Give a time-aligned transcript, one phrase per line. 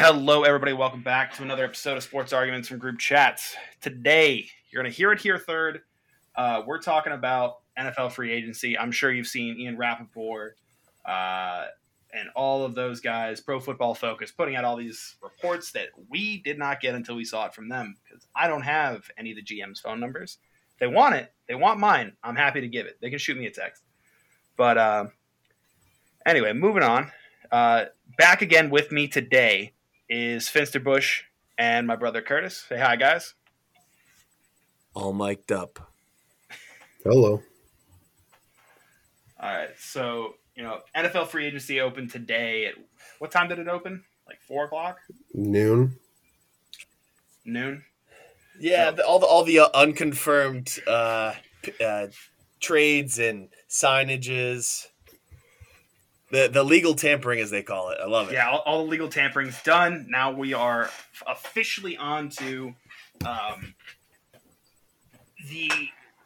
[0.00, 0.72] Hello, everybody.
[0.72, 3.56] Welcome back to another episode of Sports Arguments from Group Chats.
[3.80, 5.80] Today, you're going to hear it here third.
[6.36, 8.78] Uh, we're talking about NFL free agency.
[8.78, 10.56] I'm sure you've seen Ian Rapoport
[11.04, 11.64] uh,
[12.12, 16.42] and all of those guys, Pro Football Focus, putting out all these reports that we
[16.42, 19.36] did not get until we saw it from them because I don't have any of
[19.36, 20.38] the GM's phone numbers.
[20.74, 22.12] If they want it, they want mine.
[22.22, 22.98] I'm happy to give it.
[23.00, 23.82] They can shoot me a text.
[24.56, 25.06] But uh,
[26.24, 27.10] anyway, moving on.
[27.50, 27.86] Uh,
[28.16, 29.72] back again with me today
[30.08, 31.22] is Finster Bush
[31.56, 32.64] and my brother Curtis.
[32.68, 33.34] Say hi, guys.
[34.94, 35.78] All mic'd up.
[37.04, 37.42] Hello.
[39.40, 39.68] All right.
[39.78, 42.66] So, you know, NFL free agency opened today.
[42.66, 42.74] At,
[43.18, 44.04] what time did it open?
[44.26, 44.98] Like four o'clock?
[45.34, 45.96] Noon.
[47.44, 47.84] Noon?
[48.60, 51.34] Yeah, So- the, all the all the uh, unconfirmed uh,
[51.84, 52.06] uh,
[52.60, 54.86] trades and signages.
[56.30, 57.98] The the legal tampering, as they call it.
[58.02, 58.34] I love it.
[58.34, 60.06] Yeah, all, all the legal tampering's done.
[60.08, 60.90] Now we are
[61.26, 62.74] officially on to
[63.24, 63.74] um,
[65.48, 65.70] the,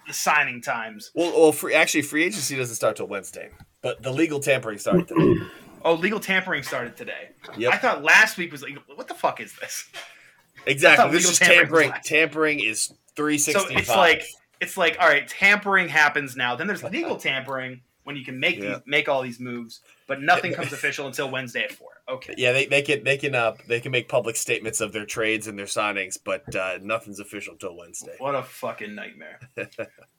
[0.07, 1.11] the signing times.
[1.15, 5.09] Well, well, free, actually, free agency doesn't start till Wednesday, but the legal tampering started
[5.09, 5.35] today.
[5.85, 7.31] Oh, legal tampering started today.
[7.69, 9.91] I thought last week was like, what the fuck is this?
[10.67, 11.11] exactly.
[11.11, 12.03] This is tampering tampering.
[12.05, 14.25] Tampering is three So it's like
[14.61, 16.55] it's like all right, tampering happens now.
[16.55, 18.69] Then there's legal tampering when you can make Yeah.
[18.71, 21.91] these, make all these moves, but nothing comes official until Wednesday at four.
[22.09, 22.35] Okay.
[22.37, 25.47] yeah, they, they can they can uh, they can make public statements of their trades
[25.47, 28.17] and their signings, but uh, nothing's official until Wednesday.
[28.19, 29.41] What a fucking nightmare.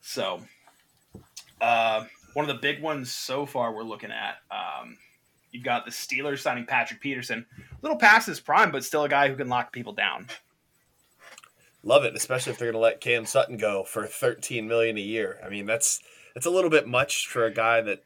[0.01, 0.41] so,
[1.61, 4.37] uh, one of the big ones so far we're looking at.
[4.49, 4.97] Um,
[5.51, 7.45] you've got the Steelers signing Patrick Peterson,
[7.81, 10.27] little past his prime, but still a guy who can lock people down.
[11.83, 15.01] Love it, especially if they're going to let Cam Sutton go for thirteen million a
[15.01, 15.37] year.
[15.45, 15.99] I mean, that's
[16.33, 18.03] that's a little bit much for a guy that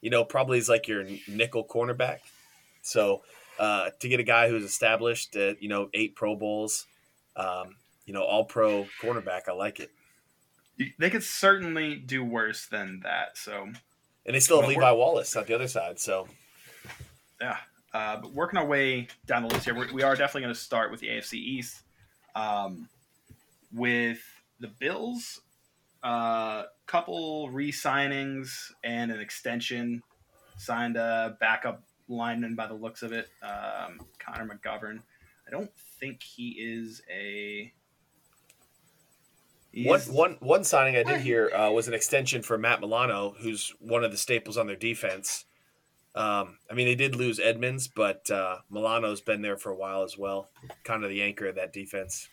[0.00, 2.18] you know probably is like your nickel cornerback.
[2.82, 3.22] So
[3.58, 6.86] uh, to get a guy who's established at you know eight Pro Bowls,
[7.36, 9.90] um, you know All Pro cornerback, I like it.
[10.98, 13.38] They could certainly do worse than that.
[13.38, 13.62] So,
[14.26, 15.98] And they still have Levi Wallace on the other side.
[15.98, 16.28] So
[17.40, 17.56] yeah.
[17.94, 20.60] Uh, but working our way down the list here, we're, we are definitely going to
[20.60, 21.82] start with the AFC East.
[22.34, 22.90] Um,
[23.72, 24.20] with
[24.60, 25.40] the Bills,
[26.06, 30.02] uh, couple re-signings and an extension.
[30.56, 35.00] Signed a backup lineman by the looks of it, um, Connor McGovern.
[35.46, 37.72] I don't think he is a.
[39.72, 42.80] he one is- one one signing I did hear uh, was an extension for Matt
[42.80, 45.44] Milano, who's one of the staples on their defense.
[46.14, 50.02] Um, I mean, they did lose Edmunds, but uh, Milano's been there for a while
[50.02, 50.48] as well,
[50.84, 52.30] kind of the anchor of that defense.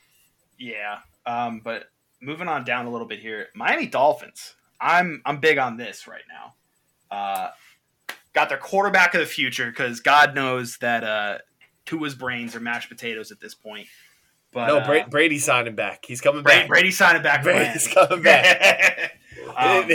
[0.58, 1.90] Yeah, um, but
[2.24, 4.56] moving on down a little bit here, Miami Dolphins.
[4.80, 6.54] I'm I'm big on this right now.
[7.16, 7.50] Uh,
[8.34, 11.38] got their quarterback of the future because God knows that uh,
[11.86, 13.88] Tua's brains are mashed potatoes at this point.
[14.52, 16.06] But no, uh, Bra- Brady signed him back.
[16.06, 16.68] He's coming Brady, back.
[16.68, 17.44] Brady signed it back.
[17.44, 19.12] Brady's coming back.
[19.58, 19.90] Um,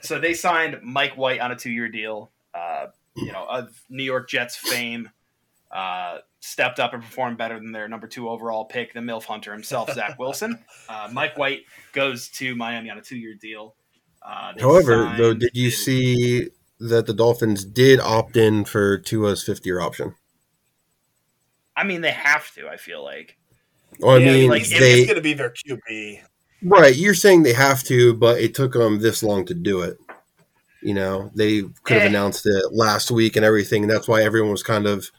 [0.00, 2.32] so they signed Mike White on a two-year deal.
[2.54, 5.10] Uh, you know, of New York Jets fame,
[5.70, 9.52] uh, stepped up and performed better than their number two overall pick, the MILF Hunter
[9.52, 10.58] himself, Zach Wilson.
[10.88, 11.62] Uh, Mike White
[11.92, 13.74] goes to Miami on a two-year deal.
[14.22, 16.48] Uh, However, signed- though, did you see
[16.80, 20.14] that the Dolphins did opt in for Tua's fifth year option?
[21.76, 22.68] I mean, they have to.
[22.68, 23.36] I feel like.
[24.00, 26.20] Well, I Yeah, mean, like, they he's going to be their QB.
[26.62, 26.94] right.
[26.94, 29.96] You're saying they have to, but it took them this long to do it.
[30.82, 32.06] You know, they could have Eh.
[32.08, 35.10] announced it last week and everything, and that's why everyone was kind of,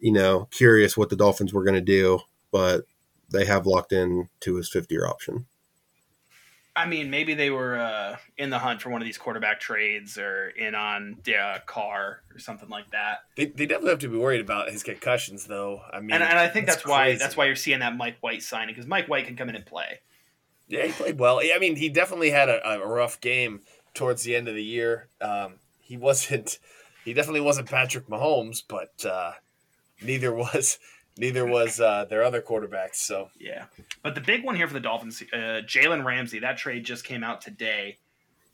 [0.00, 2.20] you know, curious what the Dolphins were going to do.
[2.50, 2.84] But
[3.30, 5.46] they have locked in to his fifth year option.
[6.74, 10.16] I mean, maybe they were uh, in the hunt for one of these quarterback trades
[10.16, 13.18] or in on uh, Carr or something like that.
[13.36, 15.82] They, they definitely have to be worried about his concussions, though.
[15.92, 18.42] I mean, and, and I think that's, why that's why you're seeing that Mike White
[18.42, 20.00] signing because Mike White can come in and play.
[20.68, 21.40] Yeah, he played well.
[21.40, 23.60] I mean, he definitely had a, a rough game
[23.92, 25.08] towards the end of the year.
[25.20, 26.58] Um, he wasn't.
[27.02, 29.32] He definitely wasn't Patrick Mahomes, but uh,
[30.02, 30.78] neither was
[31.16, 32.96] neither was uh, their other quarterbacks.
[32.96, 33.64] So Yeah,
[34.02, 36.38] but the big one here for the Dolphins, uh, Jalen Ramsey.
[36.38, 37.98] That trade just came out today.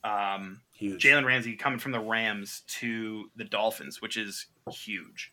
[0.04, 1.02] Um, huge.
[1.02, 5.32] Jalen Ramsey coming from the Rams to the Dolphins, which is huge.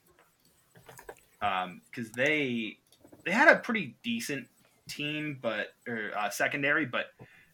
[1.39, 2.77] Because they
[3.25, 4.47] they had a pretty decent
[4.87, 7.07] team, but or uh, secondary, but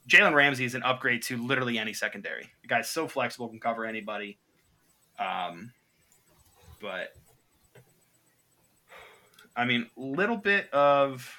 [0.07, 2.49] Jalen Ramsey is an upgrade to literally any secondary.
[2.61, 4.37] The guy's so flexible, can cover anybody.
[5.19, 5.71] Um,
[6.81, 7.15] but
[9.55, 11.35] I mean, little bit of.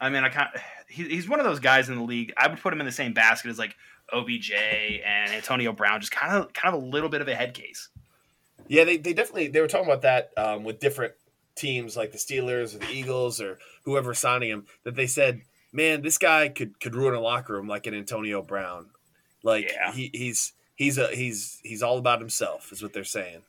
[0.00, 0.50] I mean, I can't.
[0.88, 2.32] He, he's one of those guys in the league.
[2.36, 3.76] I would put him in the same basket as like
[4.12, 6.00] OBJ and Antonio Brown.
[6.00, 7.88] Just kind of, kind of a little bit of a head case.
[8.68, 11.14] Yeah, they, they definitely they were talking about that um, with different
[11.54, 15.42] teams like the Steelers or the Eagles or whoever signing him that they said,
[15.72, 18.86] "Man, this guy could could ruin a locker room like an Antonio Brown."
[19.42, 19.92] Like Yeah.
[19.92, 23.42] he, he's he's a he's he's all about himself, is what they're saying.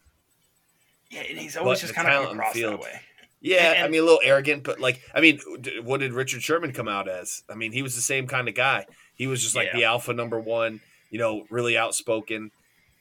[1.10, 3.02] Yeah, and he's always But just kind of talent come the across that way.
[3.44, 5.40] Yeah, And- I mean a little arrogant, but like I mean,
[5.84, 7.44] what did Richard Sherman come out as?
[7.50, 8.86] I mean, he was the same kind of guy.
[9.13, 9.78] He was just like Yeah.
[9.78, 10.80] the alpha number one,
[11.12, 12.51] you know, really outspoken,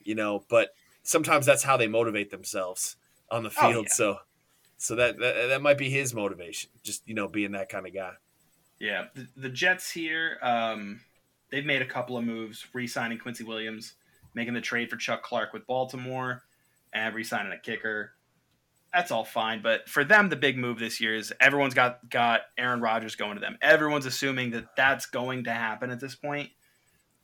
[0.03, 0.43] you know.
[0.49, 2.97] But sometimes that's how they motivate themselves
[3.31, 3.85] on the Oh, field.
[3.89, 3.93] yeah.
[3.95, 4.19] So,
[4.77, 7.93] so that, that that might be his motivation, just you know, being that kind of
[7.93, 8.13] guy.
[8.79, 10.99] Yeah, the, the Jets here, um,
[11.51, 13.93] they've made a couple of moves, re-signing Quincy Williams,
[14.33, 16.43] making the trade for Chuck Clark with Baltimore,
[16.91, 18.11] and re-signing a kicker.
[18.93, 22.41] That's all fine, but for them, the big move this year is everyone's got got
[22.57, 23.57] Aaron Rodgers going to them.
[23.61, 26.49] Everyone's assuming that that's going to happen at this point,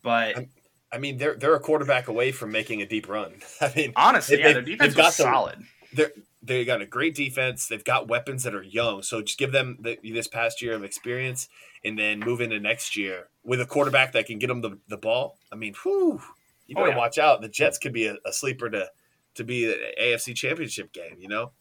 [0.02, 0.50] but I'm-
[0.92, 3.36] I mean, they're they're a quarterback away from making a deep run.
[3.62, 5.60] I mean, honestly, they- yeah, their defense was got solid.
[5.94, 6.12] they're
[6.42, 7.68] they got a great defense.
[7.68, 10.84] They've got weapons that are young, so just give them the, this past year of
[10.84, 11.48] experience,
[11.86, 14.98] and then move into next year with a quarterback that can get them the, the
[14.98, 15.38] ball.
[15.52, 16.20] I mean, whew,
[16.66, 16.98] you Oh, better yeah.
[16.98, 17.42] watch out.
[17.42, 18.88] The Jets could be a, a sleeper to
[19.40, 21.16] to be an AFC Championship game.
[21.20, 21.52] You know,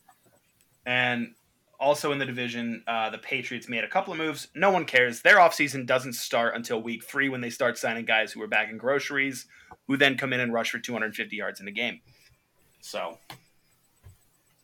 [0.87, 1.35] And
[1.81, 4.49] also in the division, uh, the Patriots made a couple of moves.
[4.55, 5.23] No one cares.
[5.23, 8.69] Their offseason doesn't start until week three when they start signing guys who are back
[8.69, 9.47] in groceries,
[9.87, 12.01] who then come in and rush for 250 yards in a game.
[12.81, 13.19] So,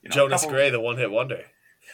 [0.03, 1.43] you know, Jonas couple- Gray, the one hit wonder.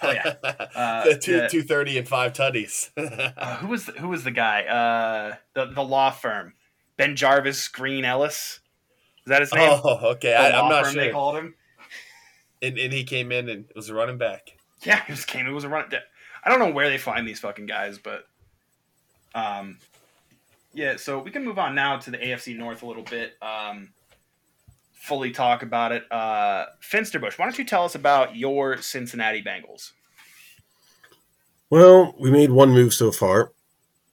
[0.02, 0.34] Oh, yeah.
[0.74, 2.90] Uh, the two two thirty and five tutties.
[3.36, 4.62] Uh, who was the, who was the guy?
[4.62, 6.54] Uh, the the law firm,
[6.98, 8.59] BenJarvus Green-Ellis.
[9.26, 9.80] Is that his name?
[9.84, 10.30] oh, okay.
[10.30, 11.54] The I, law I'm not firm They called him.
[12.62, 14.56] And, and he came in and was a running back.
[14.82, 15.46] Yeah, he was came.
[15.46, 15.90] It was a run.
[16.42, 18.24] I don't know where they find these fucking guys, but
[19.34, 19.78] um,
[20.72, 20.96] yeah.
[20.96, 23.34] So we can move on now to the AFC North a little bit.
[23.42, 23.90] Um,
[24.94, 26.10] fully talk about it.
[26.10, 29.92] Uh, Finsterbush, why don't you tell us about your Cincinnati Bengals?
[31.68, 33.52] Well, we made one move so far,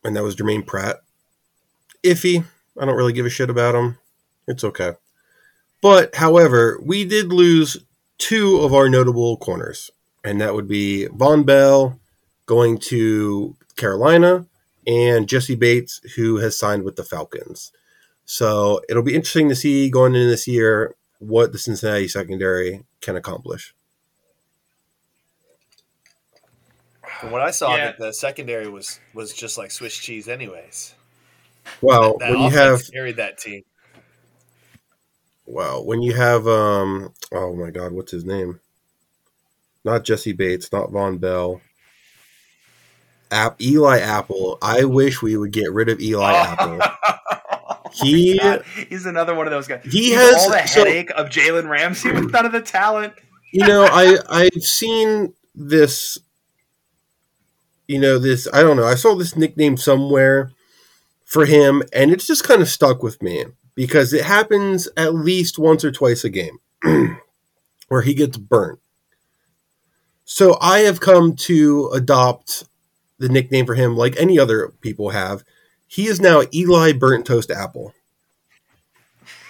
[0.03, 0.97] and that was Germaine Pratt.
[2.03, 2.45] Iffy.
[2.79, 3.97] I don't really give a shit about him.
[4.47, 4.93] It's okay.
[5.81, 7.77] But, however, we did lose
[8.17, 9.91] two of our notable corners,
[10.23, 11.99] and that would be Vonn Bell
[12.45, 14.47] going to Carolina
[14.87, 17.71] and Jessie Bates, who has signed with the Falcons.
[18.25, 23.15] So it'll be interesting to see going into this year what the Cincinnati secondary can
[23.15, 23.73] accomplish.
[27.19, 27.85] From what I saw, Yeah.
[27.87, 30.93] that the secondary was was just like Swiss cheese, anyways.
[31.81, 33.63] Well, That when you have carried that team.
[35.47, 38.59] Wow, when you have um oh my god, what's his name?
[39.85, 41.61] Not Jessie Bates, not Vonn Bell.
[43.31, 44.57] App Eli Apple.
[44.61, 46.79] I wish we would get rid of Eli Apple.
[47.93, 49.83] He- God, he's another one of those guys.
[49.83, 53.13] He He's has- all the so- headache of Jalen Ramsey with none of the talent.
[53.53, 56.17] You know, I I've seen this
[57.87, 60.51] you know, this I don't know, I saw this nickname somewhere
[61.23, 63.45] for him and it's just kind of stuck with me
[63.77, 66.57] because it happens at least once or twice a game
[67.87, 68.79] where he gets burnt.
[70.25, 72.63] So I have come to adopt
[73.19, 75.43] the nickname for him like any other people have.
[75.85, 77.93] He is now Eli Burnt Toast Apple.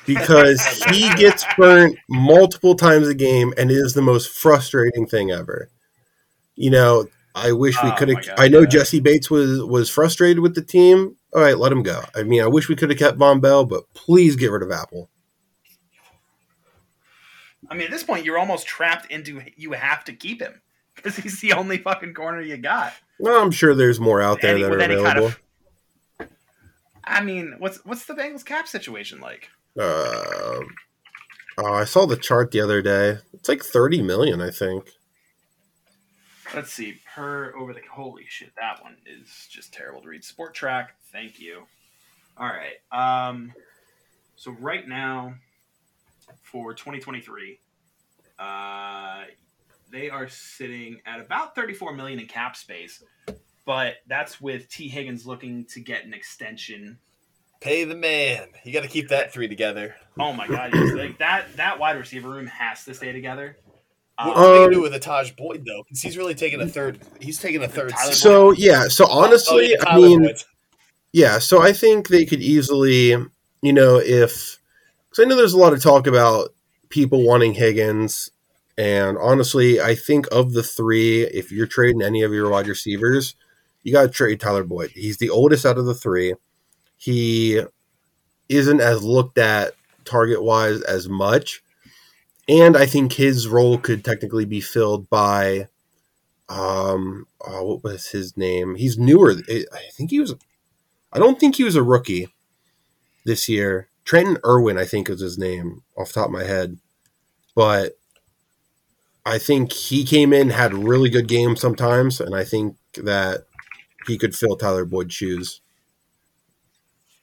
[0.06, 5.32] Because he gets burnt multiple times a game and it is the most frustrating thing
[5.32, 5.70] ever.
[6.56, 7.06] You know,
[7.38, 8.66] I wish we Oh could have I know.
[8.66, 11.16] Jessie Bates was was frustrated with the team.
[11.34, 12.04] All right, let him go.
[12.16, 14.72] I mean, I wish we could have kept Vonn Bell, but please get rid of
[14.72, 15.10] Apple.
[17.70, 20.62] I mean, at this point, you're almost trapped into you have to keep him
[20.96, 22.94] because he's the only fucking corner you got.
[23.20, 25.04] Well, I'm sure there's more out there Any- that are available.
[25.04, 25.40] kind of.
[27.04, 29.50] I mean, what's what's the Bengals cap situation like?
[29.80, 30.60] Uh,
[31.58, 33.20] oh, I saw the chart the other day.
[33.34, 34.90] It's like 30 million, I think.
[36.54, 37.00] Let's see.
[37.14, 40.24] Per over the holy shit, that one is just terrible to read.
[40.24, 40.88] Spotrac.
[41.12, 41.64] Thank you.
[42.38, 42.78] All right.
[42.92, 43.54] Um.
[44.36, 45.34] So right now,
[46.44, 47.60] for 2023,
[48.40, 49.24] uh,
[49.92, 53.04] they are sitting at about 34 million in cap space,
[53.66, 57.00] but that's with Tee Higgins looking to get an extension.
[57.60, 58.50] Pay the man.
[58.64, 59.96] You got to keep that three together.
[60.20, 60.94] Oh my god, yes.
[60.94, 63.58] like that that wide receiver room has to stay together.
[64.18, 65.84] What, Um, what are you Um, do with a Taj Boyd though?
[65.84, 67.00] Because he's really taking a third.
[67.20, 67.92] He's taking a third.
[67.92, 68.14] Tyler.
[68.14, 70.44] So, yeah, so Oh, honestly, yeah, I mean, Boyd.
[71.14, 73.10] yeah, so I think they could easily,
[73.62, 74.58] you know, if
[75.10, 76.54] because I know there's a lot of talk about
[76.90, 78.32] people wanting Higgins,
[78.78, 83.36] and honestly, I think of the three, if you're trading any of your wide receivers,
[83.84, 84.92] you got to trade Tyler Boyd.
[84.92, 86.34] He's the oldest out of the three.
[86.98, 87.62] He
[88.50, 89.74] isn't as looked at
[90.06, 91.62] target wise as much,
[92.48, 95.68] and I think his role could technically be filled by
[96.50, 98.76] Um, oh, what was his name?
[98.76, 99.36] He's newer.
[99.50, 100.34] I think he was.
[101.12, 102.30] I don't think he was a rookie
[103.26, 103.90] this year.
[104.06, 106.78] Trenton Irwin, I think, is his name off top of my head.
[107.54, 107.98] But
[109.26, 113.46] I think he came in, had really good games sometimes, and I think that
[114.08, 115.60] he could fill Tyler Boyd's shoes.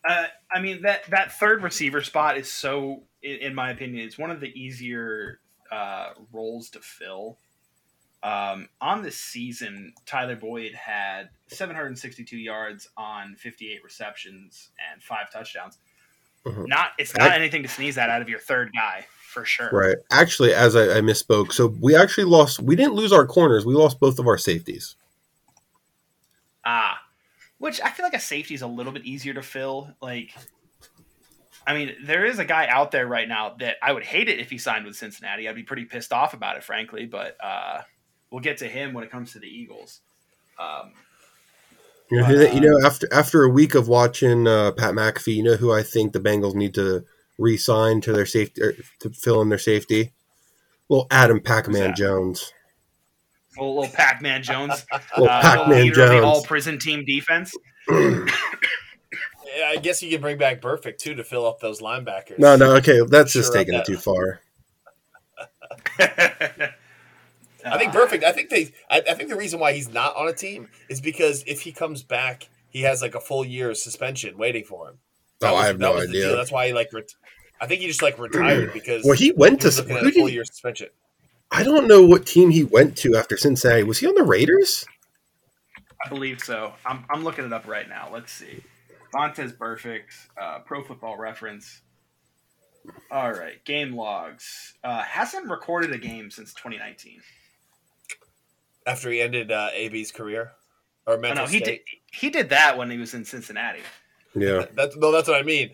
[0.06, 4.30] Uh, I mean that that third receiver spot is so, in, my opinion, it's one
[4.30, 5.40] of the easier
[5.72, 7.38] uh, roles to fill.
[8.22, 15.78] Um, on the season, Tyler Boyd had 762 yards on 58 receptions and five touchdowns.
[16.46, 16.64] Mm-hmm.
[16.66, 19.70] Not it's not I, anything to sneeze at out of your third guy for sure.
[19.72, 19.96] Right.
[20.10, 22.60] Actually, as I, I misspoke, so we actually lost.
[22.60, 23.64] We didn't lose our corners.
[23.64, 24.96] We lost both of our safeties.
[26.64, 27.00] Ah,
[27.58, 29.90] which I feel like a safety is a little bit easier to fill.
[30.00, 30.34] Like,
[31.66, 34.38] I mean, there is a guy out there right now that I would hate it
[34.38, 35.49] if he signed with Cincinnati.
[35.49, 37.06] I'd be pretty pissed off about it, frankly.
[37.06, 37.83] But uh,
[38.30, 40.00] we'll get to him when it comes to the Eagles.
[40.59, 40.92] Um,
[42.11, 45.42] you know, uh, you know, after after a week of watching uh, Pat McAfee, you
[45.42, 47.04] know who I think the Bengals need to
[47.38, 50.12] re-sign to their safety er, to fill in their safety.
[50.88, 52.52] Well, Adam Pac-Man Jones.
[53.56, 54.85] Little, little Pac-Man Jones.
[55.16, 56.25] little uh, Pac-Man Jones.
[56.25, 57.54] all prison team defense.
[59.56, 62.38] yeah, I guess you can bring back Burfict too to fill up those linebackers.
[62.38, 64.40] No, no, okay, that's sure just taking it too far.
[67.66, 68.25] I think Burfict.
[68.25, 68.73] I think they.
[68.90, 71.73] I, I, think the reason why he's not on a team is because if he
[71.73, 74.99] comes back, he has like a full year of suspension waiting for him.
[75.40, 76.34] That oh, was, I have no idea.
[76.37, 76.92] That's why he like.
[76.92, 77.14] Ret-
[77.61, 79.04] I think he just like retired because.
[79.04, 80.88] Well, he went he to who full year suspension.
[81.50, 83.84] I don't know what team he went to after Cincinnati.
[83.84, 84.84] Was he on the Raiders?
[86.04, 86.75] I believe so.
[86.84, 88.11] I'm, I'm looking it up right now.
[88.12, 88.62] Let's see.
[89.14, 91.83] Vontaze Burfict, uh, Pro Football Reference.
[93.11, 94.75] All right, game logs.
[94.83, 97.21] Uh, hasn't recorded a game since 2019.
[98.87, 100.52] After he ended uh, AB's career,
[101.06, 101.83] or mental oh, no, he state?
[101.87, 101.99] did.
[102.12, 103.80] He did that when he was in Cincinnati.
[104.35, 105.71] Yeah, that's no, that's what I mean.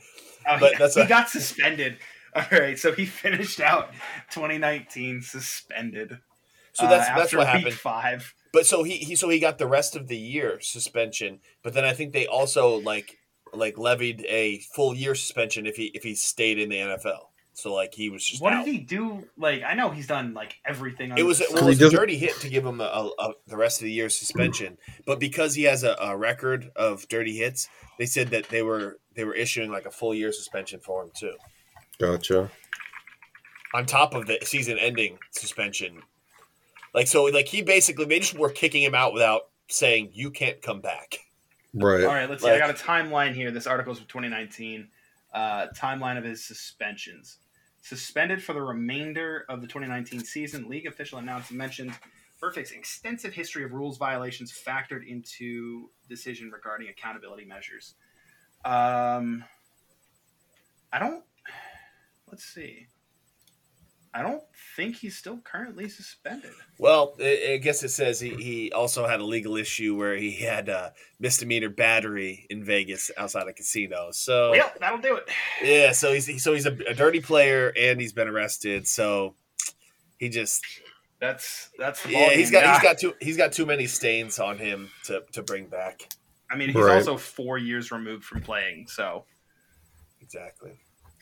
[0.48, 1.98] Oh, but that's he a, got suspended.
[2.36, 3.92] All right, so he finished out
[4.30, 6.18] 2019 suspended.
[6.74, 7.74] So that's uh, that's what happened.
[7.74, 8.34] Five.
[8.52, 11.40] But so he, he so he got the rest of the year suspension.
[11.62, 13.18] But then I think they also like
[13.52, 17.30] like levied a full year suspension if he if he stayed in the NFL.
[17.52, 18.40] So like he was just.
[18.40, 18.64] What out.
[18.64, 19.24] did he do?
[19.36, 21.12] Like I know he's done like everything.
[21.16, 23.56] it was well, it was a dirty hit to give him a, a, a, the
[23.56, 28.06] rest of the year suspension, but because he has a, record of dirty hits, they
[28.06, 31.32] said that they were they were issuing like a full year suspension for him too.
[31.98, 32.50] Gotcha.
[33.74, 36.02] On top of the season-ending suspension,
[36.94, 40.60] like so, like he basically they just were kicking him out without saying you can't
[40.62, 41.18] come back.
[41.74, 42.04] Right.
[42.04, 42.28] All right.
[42.28, 42.56] Let's like, see.
[42.56, 43.50] I got a timeline here.
[43.50, 44.88] This article is from 2019.
[45.32, 47.38] Uh, timeline of his suspensions.
[47.82, 50.68] Suspended for the remainder of the 2019 season.
[50.68, 51.92] League official announced mentioned
[52.40, 57.94] Burfict's extensive history of rules violations factored into decision regarding accountability measures.
[58.64, 59.44] Um,
[60.92, 61.24] I don't.
[62.28, 62.86] Let's see.
[64.12, 64.42] I don't
[64.76, 66.50] think he's still currently suspended.
[66.78, 70.68] Well, I guess it says he, he also had a legal issue where he had
[70.68, 74.08] a misdemeanor battery in Vegas outside a casino.
[74.10, 75.28] So yeah, that'll do it.
[75.62, 78.88] Yeah, so he's so he's a, a dirty player and he's been arrested.
[78.88, 79.36] So
[80.18, 80.64] he just
[81.20, 82.30] that's that's yeah.
[82.30, 85.66] He's got he's got too he's got too many stains on him to to bring
[85.66, 86.08] back.
[86.50, 86.96] I mean, he's right.
[86.96, 89.24] also four years removed from playing, so
[90.20, 90.72] exactly.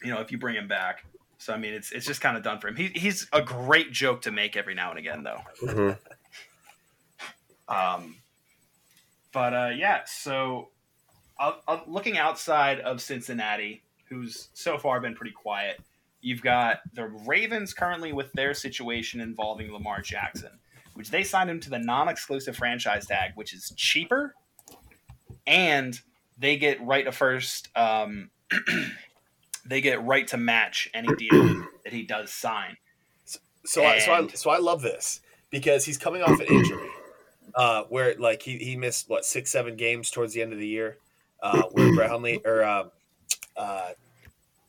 [0.03, 1.05] You know, if you bring him back,
[1.39, 2.77] so I mean, it's it's just kind of done for him.
[2.77, 5.41] He, he's a great joke to make every now and again, though.
[5.63, 5.93] Mm-hmm.
[7.75, 8.17] um,
[9.33, 10.69] but uh, yeah, so
[11.39, 15.81] uh, uh, looking outside of Cincinnati, who's so far been pretty quiet,
[16.21, 20.51] you've got the Ravens currently with their situation involving Lamar Jackson,
[20.95, 24.35] which they signed him to the non-exclusive franchise tag, which is cheaper,
[25.47, 26.01] and
[26.37, 27.69] they get right a first.
[27.77, 28.31] Um,
[29.69, 32.77] they get right to match any deal that he does sign.
[33.25, 33.91] So, so, and...
[33.91, 35.21] I, so, I, so I love this
[35.51, 36.89] because he's coming off an injury
[37.55, 40.67] uh, where like he, he missed what six seven games towards the end of the
[40.67, 40.99] year
[41.43, 42.85] uh, with Brownlee or uh,
[43.57, 43.91] uh,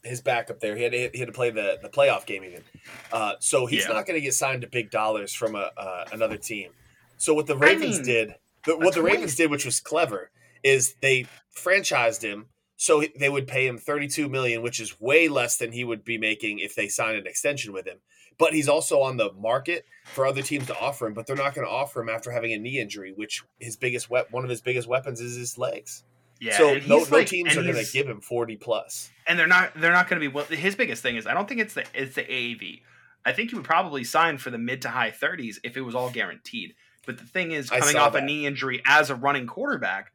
[0.03, 0.75] his backup there.
[0.75, 2.63] He had to, he had to play the, the playoff game even.
[3.11, 3.93] Uh, so he's yeah.
[3.93, 6.71] not going to get signed to big dollars from a, uh, another team.
[7.17, 10.31] So what the Ravens I mean, did, the, what the Ravens did, which was clever,
[10.63, 11.25] is they
[11.55, 12.47] franchised him
[12.81, 16.17] so they would pay him 32 million, which is way less than he would be
[16.17, 17.97] making if they sign an extension with him.
[18.37, 21.53] But he's also on the market for other teams to offer him, but they're not
[21.53, 24.49] going to offer him after having a knee injury, which his biggest we- one of
[24.49, 26.05] his biggest weapons is his legs.
[26.39, 29.11] Yeah, so no, like, no teams are going to give him 40 plus.
[29.27, 31.49] And they're not they're not going to be well, his biggest thing is I don't
[31.49, 32.79] think it's the it's the AAV.
[33.25, 35.95] I think he would probably sign for the mid to high 30s if it was
[35.95, 36.75] all guaranteed.
[37.05, 38.23] But the thing is, coming off that.
[38.23, 40.13] a knee injury as a running quarterback.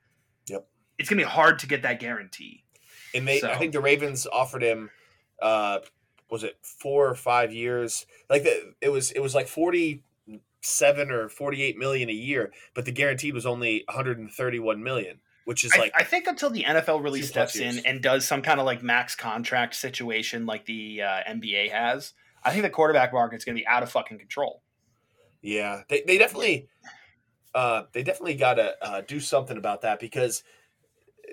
[0.98, 2.64] It's gonna be hard to get that guarantee.
[3.14, 4.90] And they, I think the Ravens offered him,
[5.40, 5.78] uh,
[6.30, 8.06] was it four or five years?
[8.28, 10.02] Like the, it was, it was like forty
[10.62, 14.30] seven or forty eight million a year, but the guaranteed was only one hundred and
[14.30, 17.84] thirty one million, which is I, like I think until the NFL really steps in
[17.86, 22.50] and does some kind of like max contract situation like the uh, NBA has, I
[22.50, 24.62] think the quarterback market's gonna be out of fucking control.
[25.44, 26.68] Yeah, they, they definitely,
[27.54, 30.42] uh, they definitely got to uh, do something about that because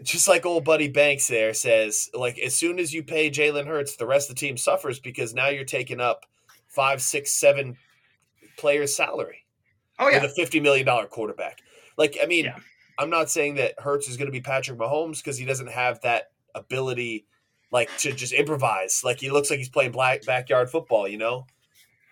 [0.04, 3.96] just like old buddy Banks there says, like as soon as you pay Jalen Hurts,
[3.96, 6.26] the rest of the team suffers because now you're taking up
[6.68, 7.78] five, six, seven
[8.58, 9.46] players' salary
[10.00, 11.60] Oh yeah, with a fifty million dollar quarterback.
[11.98, 12.58] Like, I mean, Yeah.
[12.98, 16.02] I'm not saying that Hurts is going to be Patrick Mahomes because he doesn't have
[16.02, 17.26] that ability,
[17.72, 19.02] like to just improvise.
[19.04, 21.46] Like he looks like he's playing black backyard football, you know.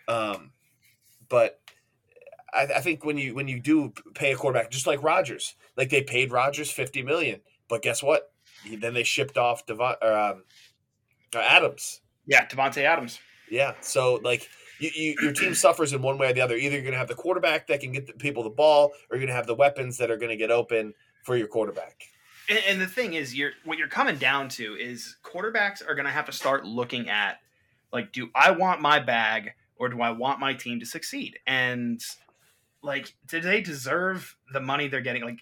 [0.08, 0.52] Um,
[1.28, 1.60] but
[2.54, 5.90] I, I think when you when you do pay a quarterback, just like Rodgers, like
[5.90, 8.32] they paid Rodgers fifty million, but guess what?
[8.64, 10.44] He- Then they shipped off Devon, or, um,
[11.34, 12.02] uh, Adams.
[12.26, 13.20] yeah, Davante Adams.
[13.50, 13.74] Yeah.
[13.82, 14.50] So like
[14.80, 16.56] you, you, your team suffers in one way or the other.
[16.56, 19.18] Either you're going to have the quarterback that can get the people the ball, or
[19.18, 22.04] you're going to have the weapons that are going to get open for your quarterback.
[22.50, 26.06] And, and the thing is, you're what you're coming down to is quarterbacks are going
[26.06, 27.38] to have to start looking at
[27.92, 31.40] like, do I want my bag or do I want my team to succeed?
[31.48, 32.02] And
[32.84, 35.24] like, do they deserve the money they're getting?
[35.24, 35.40] Like,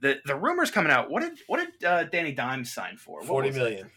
[0.00, 1.10] the the rumors coming out.
[1.10, 3.18] What did what did uh, Danny Dimes sign for?
[3.20, 3.62] What Forty million.
[3.62, 3.74] was it?
[3.74, 3.90] million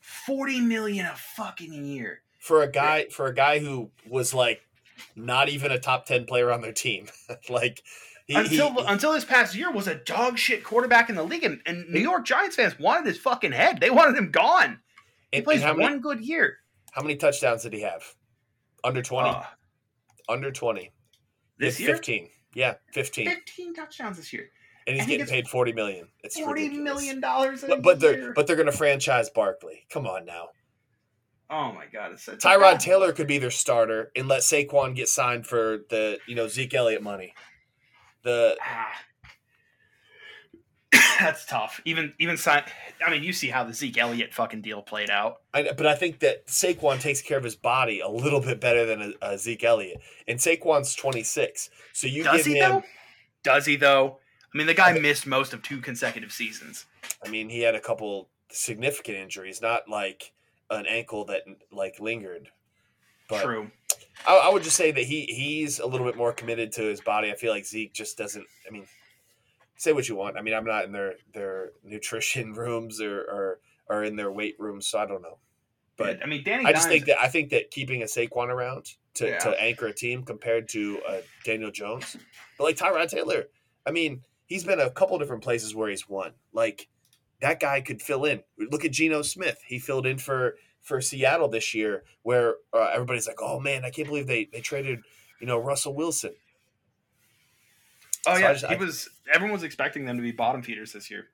[0.00, 2.22] Forty million a fucking year.
[2.38, 4.60] for a guy for a guy who was like
[5.16, 7.08] not even a top ten player on their team.
[7.48, 7.82] like
[8.26, 11.44] he, until he- until this past year was a dog shit quarterback in the league,
[11.44, 13.80] and, and New York Giants fans wanted his fucking head.
[13.80, 14.80] They wanted him gone.
[15.32, 16.56] He and- plays and one many good year.
[16.92, 18.02] how many touchdowns did he have?
[18.84, 19.30] Under twenty.
[19.30, 19.42] Uh,
[20.28, 20.92] Under twenty.
[21.58, 22.28] This year, Fifteen.
[22.54, 23.28] Yeah, fifteen.
[23.28, 24.48] 15 touchdowns this year.
[24.88, 26.08] And he's getting paid forty million.
[26.24, 28.32] It's Forty million dollars a But, but they're year.
[28.34, 29.84] but they're going to franchise Barkley.
[29.90, 30.48] Come on now.
[31.50, 35.46] oh my god, it's Tyrod Taylor could be their starter and let Saquon get signed
[35.46, 37.34] for the you know Zeke Elliott money.
[38.22, 38.88] The Ah.
[41.20, 41.80] That's tough.
[41.84, 42.62] Even even sign.
[43.06, 45.42] I mean, you see how the Zeke Elliott fucking deal played out.
[45.52, 48.86] I, but I think that Saquon takes care of his body a little bit better
[48.86, 51.68] than a, a Zeke Elliott, and Saquon's twenty six.
[51.92, 52.70] So you Does give he him.
[52.72, 52.82] though?
[53.42, 54.18] Does he though?
[54.54, 56.86] I mean, the guy missed most of two consecutive seasons.
[57.24, 60.32] I mean, he had a couple significant injuries, not like
[60.70, 62.48] an ankle that like lingered.
[63.28, 63.70] But True.
[64.26, 67.00] I, I would just say that he he's a little bit more committed to his
[67.00, 67.30] body.
[67.30, 68.46] I feel like Zeke just doesn't.
[68.66, 68.86] I mean,
[69.76, 70.38] say what you want.
[70.38, 74.56] I mean, I'm not in their their nutrition rooms or or, or in their weight
[74.58, 75.38] rooms, so I don't know.
[75.98, 76.64] But I mean, Danny.
[76.64, 79.38] I just Dimes- think that I think that keeping a Saquon around to, Yeah.
[79.40, 82.16] to anchor a team compared to uh, Daniel Jones,
[82.56, 83.48] but like Tyrod Taylor,
[83.86, 86.32] I mean, he's been a couple different places where he's won.
[86.52, 86.88] Like
[87.40, 88.42] that guy could fill in.
[88.58, 93.28] Look at Geno Smith; he filled in for for Seattle this year, where uh, everybody's
[93.28, 95.00] like, "Oh man, I can't believe they they traded
[95.40, 96.34] you know Russell Wilson."
[98.26, 99.08] Oh So yeah, just- he I- was.
[99.32, 101.28] Everyone was expecting them to be bottom feeders this year.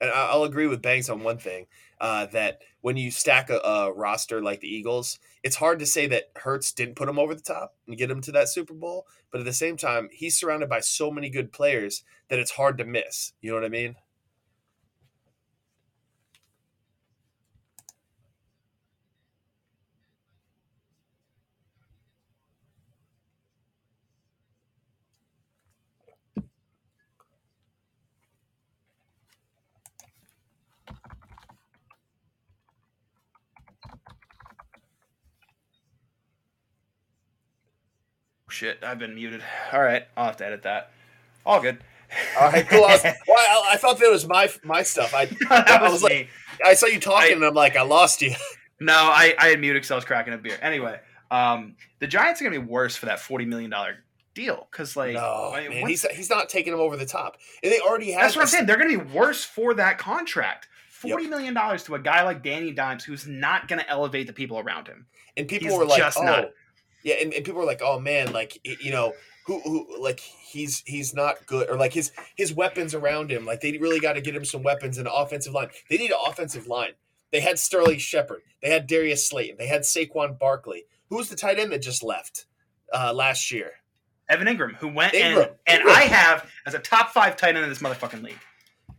[0.00, 1.66] And I'll agree with Banks on one thing
[2.00, 6.06] uh, that when you stack a, a roster like the Eagles, it's hard to say
[6.06, 9.06] that Hurts didn't put him over the top and get him to that Super Bowl.
[9.30, 12.78] But at the same time, he's surrounded by so many good players that it's hard
[12.78, 13.32] to miss.
[13.40, 13.96] You know what I mean?
[38.60, 39.42] Shit, I've been muted.
[39.72, 40.90] All right, I'll have to edit that.
[41.46, 41.78] All good.
[42.38, 42.84] All right, cool.
[42.84, 45.14] I, was, well, I, I thought that was my my stuff.
[45.14, 46.28] I that I was, was like-
[46.62, 48.34] I saw you talking, I- and I'm like, I lost you.
[48.82, 50.58] No, I, I had muted because I was cracking a beer.
[50.62, 50.98] Anyway,
[51.30, 53.96] um, the Giants are gonna be worse for that forty million dollar
[54.34, 57.70] deal because like, no, wait, man, he's he's not taking him over the top, and
[57.72, 58.22] they already have.
[58.22, 58.64] that's what I'm saying.
[58.66, 60.68] They're gonna be worse for that contract.
[61.04, 61.12] Yep.
[61.12, 64.58] Forty million dollars to a guy like Danny Dimes, who's not gonna elevate the people
[64.58, 65.04] around him.
[65.36, 66.50] and people He's were like, just "Oh, not.
[67.02, 69.14] Yeah," and, and people are like, "Oh man, like you know,
[69.46, 73.60] who who like he's he's not good, or like his his weapons around him, like
[73.60, 75.68] they really got to get him some weapons and an offensive line.
[75.88, 76.92] They need an offensive line.
[77.32, 80.84] They had Sterling Shepard, they had Darius Slayton, they had Saquon Barkley.
[81.08, 82.46] Who was the tight end that just left
[82.92, 83.72] uh, last year?
[84.28, 85.94] Evan Engram, who went Engram, and and Engram.
[85.94, 88.38] I have as a top five tight end in this motherfucking league.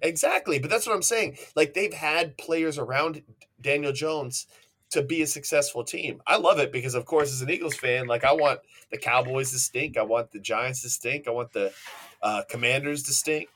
[0.01, 1.37] Exactly, but that's what I'm saying.
[1.55, 3.21] Like they've had players around
[3.61, 4.47] Daniel Jones,
[4.91, 6.21] to be a successful team.
[6.27, 8.59] I love it because, of course, as an Eagles fan, like I want
[8.91, 9.97] the Cowboys to stink.
[9.97, 11.27] I want the Giants to stink.
[11.27, 11.73] I want the
[12.21, 13.49] uh, Commanders to stink.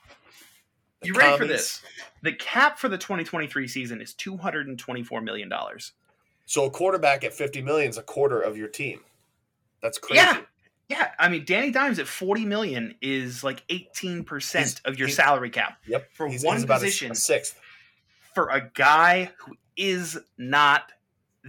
[1.02, 1.82] You ready for this?
[2.22, 5.92] The cap for the 2023 season is 224 million dollars.
[6.46, 9.00] So a quarterback at 50 million is a quarter of your team.
[9.82, 10.24] That's crazy.
[10.24, 10.40] Yeah.
[10.88, 15.50] Yeah, I mean Danny Dimes at 40 million is like 18% he's, of your salary
[15.50, 15.78] cap.
[15.88, 16.12] Yep.
[16.12, 17.08] For he's, one he's position.
[17.08, 17.58] A, a sixth.
[18.34, 20.92] For a guy who is not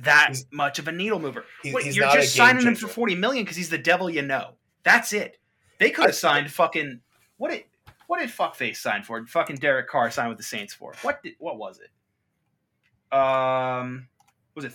[0.03, 1.45] that he's, much of a needle mover.
[1.63, 2.69] Wait, you're just signing changer.
[2.69, 4.55] him for 40 million because he's the devil you know.
[4.83, 5.37] That's it.
[5.79, 7.01] They could have signed fucking
[7.37, 7.63] what did
[8.07, 9.25] what did fuckface sign for?
[9.25, 10.93] Fucking Derek Carr signed with the Saints for.
[11.01, 13.17] What did what was it?
[13.17, 14.07] Um
[14.55, 14.73] was it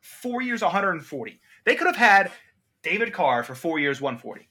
[0.00, 1.40] four years 140?
[1.64, 2.30] They could have had
[2.82, 4.48] David Carr for four years 140.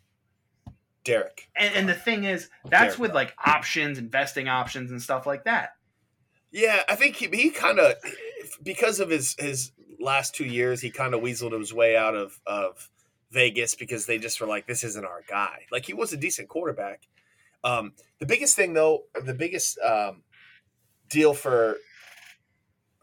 [1.03, 1.49] Derek.
[1.55, 5.45] And, and the thing is, that's Derek with like options, investing options, and stuff like
[5.45, 5.69] that.
[6.51, 7.93] Yeah, I think he, he kind of
[8.63, 12.39] because of his his last two years, he kind of weaseled his way out of
[12.45, 12.89] of
[13.31, 15.65] Vegas because they just were like, this isn't our guy.
[15.71, 17.07] Like he was a decent quarterback.
[17.63, 20.23] Um, the biggest thing though, the biggest um,
[21.10, 21.77] deal for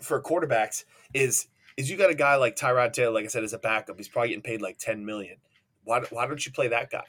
[0.01, 3.53] for quarterbacks is is you got a guy like Tyrod Taylor, like I said, as
[3.53, 3.97] a backup.
[3.97, 5.37] He's probably getting paid like ten million.
[5.85, 7.05] Why why don't you play that guy?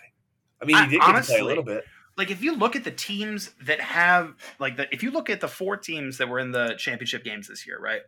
[0.62, 1.84] I mean, he did honestly, play a little bit.
[2.18, 5.42] Like if you look at the teams that have like the if you look at
[5.42, 8.02] the four teams that were in the championship games this year, right?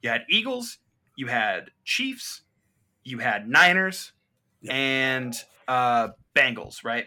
[0.00, 0.78] You had Eagles,
[1.16, 2.42] you had Chiefs,
[3.04, 4.12] you had Niners,
[4.68, 5.34] and
[5.68, 7.06] uh, Bengals, right?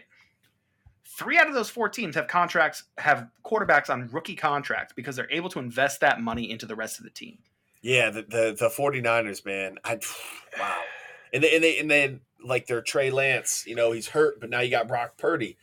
[1.04, 5.30] Three out of those four teams have contracts, have quarterbacks on rookie contracts because they're
[5.30, 7.38] able to invest that money into the rest of the team.
[7.82, 9.78] Yeah, the the, the 49ers, man.
[9.84, 9.98] I,
[10.58, 10.80] wow.
[11.32, 14.50] And they, and they and then like their Trey Lance, you know, he's hurt, but
[14.50, 15.56] now you got Brock Purdy.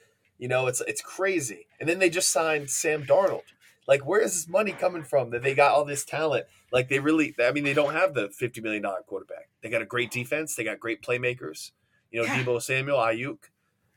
[0.43, 1.67] You know, it's it's crazy.
[1.79, 3.43] And then they just signed Sam Darnold.
[3.87, 6.47] Like, where is this money coming from that they got all this talent?
[6.69, 9.47] Like, they really, I mean, they don't have the $50 million quarterback.
[9.61, 10.53] They got a great defense.
[10.53, 11.71] They got great playmakers.
[12.11, 12.43] You know, yeah.
[12.43, 13.37] Deebo Samuel, Aiyuk,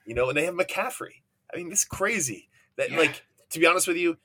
[0.06, 1.22] you know, and they have McCaffrey.
[1.52, 2.48] I mean, it's crazy.
[2.76, 2.98] That yeah.
[2.98, 4.16] like to be honest with you,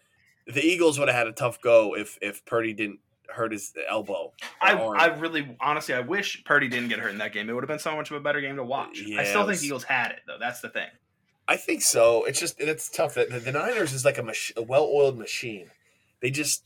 [0.45, 4.33] the Eagles would have had a tough go if if Purdy didn't hurt his elbow.
[4.61, 4.95] I arm.
[4.95, 7.49] I really honestly I wish Purdy didn't get hurt in that game.
[7.49, 9.01] It would have been so much of a better game to watch.
[9.01, 10.37] Yeah, I still think Eagles had it though.
[10.39, 10.89] That's the thing.
[11.47, 12.23] I think so.
[12.25, 13.15] It's just it's tough.
[13.15, 15.71] The, the Niners is like a, mach- a well-oiled machine.
[16.21, 16.63] They just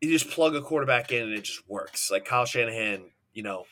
[0.00, 2.10] you just plug a quarterback in and it just works.
[2.10, 3.64] Like Kyle Shanahan, you know,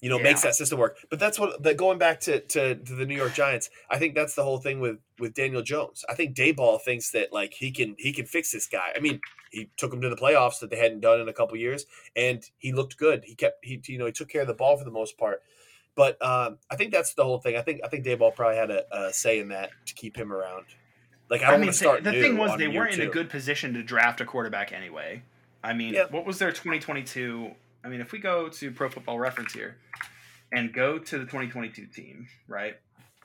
[0.00, 0.24] you know, yeah.
[0.24, 0.98] makes that system work.
[1.10, 3.70] But that's what that going back to, to, to the New York Giants.
[3.88, 6.04] I think that's the whole thing with with Daniel Jones.
[6.08, 8.92] I think Daboll thinks that like he can he can fix this guy.
[8.96, 9.20] I mean,
[9.50, 12.44] he took him to the playoffs that they hadn't done in a couple years, and
[12.58, 13.24] he looked good.
[13.24, 15.40] He kept he you know he took care of the ball for the most part.
[15.94, 17.56] But um, I think that's the whole thing.
[17.56, 20.32] I think I think Daboll probably had a, a say in that to keep him
[20.32, 20.64] around.
[21.28, 22.04] Like I don't I mean, want to start.
[22.04, 25.22] The thing was they weren't in a good position to draft a quarterback anyway.
[25.62, 26.04] I mean, yeah.
[26.10, 27.50] what was their 2022?
[27.84, 29.76] I mean, if we go to Pro Football Reference here,
[30.52, 32.76] and go to the 2022 team, right?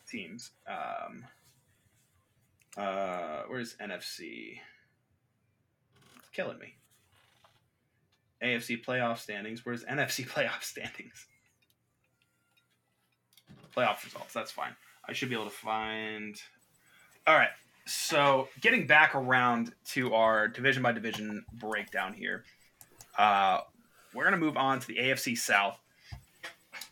[0.09, 0.51] Teams.
[0.67, 1.25] Um,
[2.77, 4.59] uh, where's NFC?
[6.19, 6.75] It's killing me.
[8.41, 9.65] AFC playoff standings.
[9.65, 11.25] Where's NFC playoff standings?
[13.77, 14.33] Playoff results.
[14.33, 14.75] That's fine.
[15.07, 16.35] I should be able to find.
[17.27, 17.49] All right.
[17.85, 22.43] So getting back around to our division by division breakdown here,
[23.17, 23.59] uh,
[24.13, 25.79] we're going to move on to the AFC South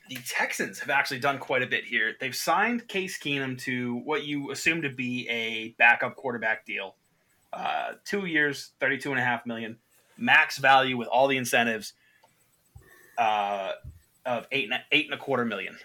[0.10, 2.16] the Texans have actually done quite a bit here.
[2.20, 6.96] They've signed Case Keenum to what you assume to be a backup quarterback deal.
[7.52, 9.78] Uh, two years, thirty-two and a half million,
[10.18, 11.94] max value with all the incentives
[13.18, 13.72] uh,
[14.26, 15.78] of eight and, eight and a quarter million.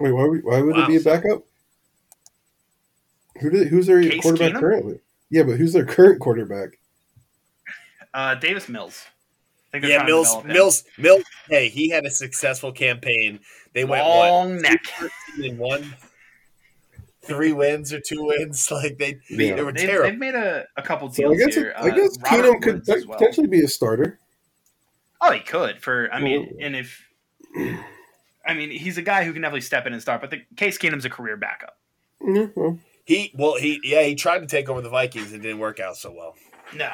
[0.00, 0.84] Wait, why, why would wow.
[0.84, 1.42] it be a backup?
[3.40, 4.60] Who did, who's their Case quarterback Keenum?
[4.60, 5.00] currently?
[5.30, 6.78] Yeah, but who's their current quarterback?
[8.12, 9.06] Uh, Davis Mills
[9.74, 11.22] yeah, Mills, Mills, Mills.
[11.48, 13.40] Hey, he had a successful campaign.
[13.72, 14.80] They went long what, neck
[15.42, 15.94] in one,
[17.22, 18.70] three wins or two wins.
[18.72, 19.54] Like they, yeah.
[19.54, 20.10] they were they've, terrible.
[20.10, 21.74] They've made a, a couple deals so I guess here.
[21.76, 23.18] I guess uh, Keenum could well.
[23.18, 24.18] potentially be a starter.
[25.20, 25.80] Oh, he could.
[25.82, 27.06] For I mean, and if
[28.50, 30.20] I mean, he's a guy who can definitely step in and start.
[30.20, 31.78] But the Case Keenum's a career backup.
[32.20, 32.76] Mm-hmm.
[33.04, 35.32] He well, he yeah, he tried to take over the Vikings.
[35.32, 36.34] It didn't work out so well.
[36.74, 36.90] No.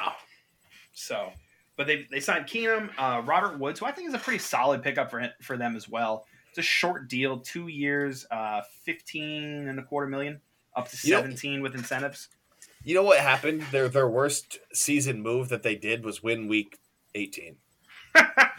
[0.93, 1.31] So
[1.77, 4.83] but they they signed Keenum, uh, Robert Woods, who I think is a pretty solid
[4.83, 6.25] pickup for for them as well.
[6.49, 10.41] It's a short deal, two years, uh, fifteen and a quarter million,
[10.75, 12.29] up to seventeen know, with incentives.
[12.83, 13.63] You know what happened?
[13.71, 16.79] Their their worst season move that they did was win week
[17.15, 17.57] eighteen.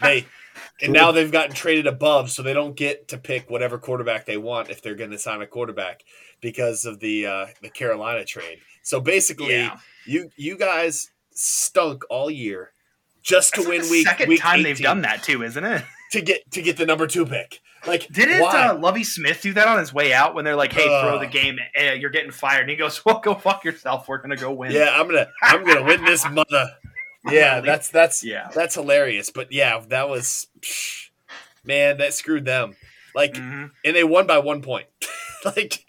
[0.01, 0.25] They
[0.81, 4.37] and now they've gotten traded above, so they don't get to pick whatever quarterback they
[4.37, 6.03] want if they're going to sign a quarterback
[6.41, 8.59] because of the uh, the Carolina trade.
[8.83, 9.77] So basically, yeah.
[10.05, 12.71] you you guys stunk all year
[13.21, 14.07] just to win like week.
[14.07, 14.63] Second week time 18.
[14.63, 15.83] they've done that too, isn't it?
[16.11, 17.61] to get to get the number two pick.
[17.87, 20.83] Like, Didn't uh, Lovie Smith do that on his way out when they're like, "Hey,
[20.83, 21.57] throw the game.
[21.75, 24.07] Eh, you're getting fired," and he goes, "Well, go fuck yourself.
[24.07, 26.71] We're gonna go win." yeah, I'm gonna I'm gonna win this mother.
[27.31, 28.49] Yeah, that's that's yeah.
[28.55, 29.29] that's hilarious.
[29.29, 31.09] But yeah, that was psh,
[31.63, 32.75] man, that screwed them.
[33.13, 33.71] Like, Mhm.
[33.83, 34.87] and they won by one point.
[35.45, 35.85] like,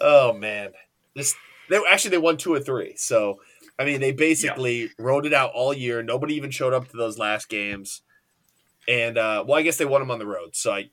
[0.00, 0.72] oh man,
[1.14, 1.34] this
[1.68, 2.94] they actually they won two or three.
[2.96, 3.40] So
[3.78, 6.02] I mean, they basically rode it out all year.
[6.02, 8.02] Nobody even showed up to those last games.
[8.86, 10.54] And uh, well, I guess they won them on the road.
[10.54, 10.90] So I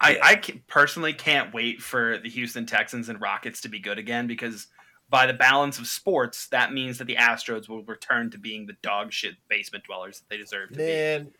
[0.00, 4.26] I, I personally can't wait for the Houston Texans and Rockets to be good again
[4.26, 4.66] because
[5.10, 8.76] by the balance of sports, that means that the Astros will return to being the
[8.82, 11.32] dog shit basement dwellers that they deserve to man,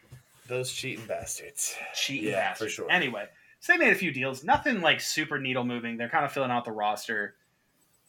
[0.48, 1.74] those cheating bastards.
[1.94, 2.74] Cheating yeah, bastards.
[2.74, 2.90] for sure.
[2.90, 3.26] Anyway,
[3.60, 4.44] so they made a few deals.
[4.44, 5.96] Nothing like super needle moving.
[5.96, 7.34] They're kind of filling out the roster,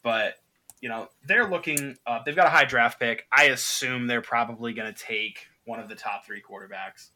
[0.02, 0.34] but
[0.80, 1.96] you know they're looking.
[2.06, 3.26] Uh, they've got a high draft pick.
[3.32, 7.08] I assume they're probably going to take one of the top three quarterbacks.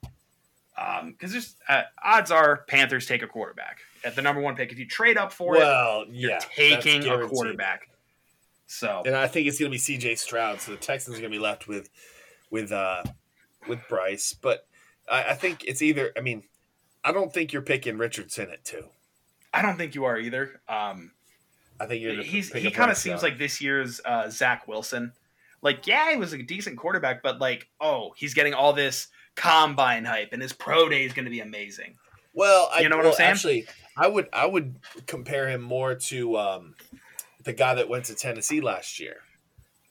[1.06, 4.72] Because there's uh, odds are Panthers take a quarterback at the number one pick.
[4.72, 7.89] If you trade up for it, Well, you're yeah, taking a quarterback.
[8.70, 10.14] So and I think it's going to be C.J.
[10.14, 10.60] Stroud.
[10.60, 11.90] So the Texans are going to be left with
[12.50, 13.02] with uh
[13.66, 14.32] with Bryce.
[14.32, 14.64] But
[15.10, 16.12] I, I think it's either.
[16.16, 16.44] I mean,
[17.02, 18.84] I don't think you're picking Richardson at two.
[19.52, 20.60] I don't think you are either.
[20.68, 21.10] Um,
[21.80, 22.22] I think you're.
[22.22, 25.14] he's he kind of seems like this year's uh, Zach Wilson.
[25.62, 30.04] Like, yeah, he was a decent quarterback, but like, oh, he's getting all this combine
[30.04, 31.96] hype, and his pro day is going to be amazing.
[32.34, 33.30] Well, You know what well, I'm saying?
[33.30, 36.74] Actually, I would I would compare him more to um,
[37.44, 39.16] the guy that went to Tennessee last year.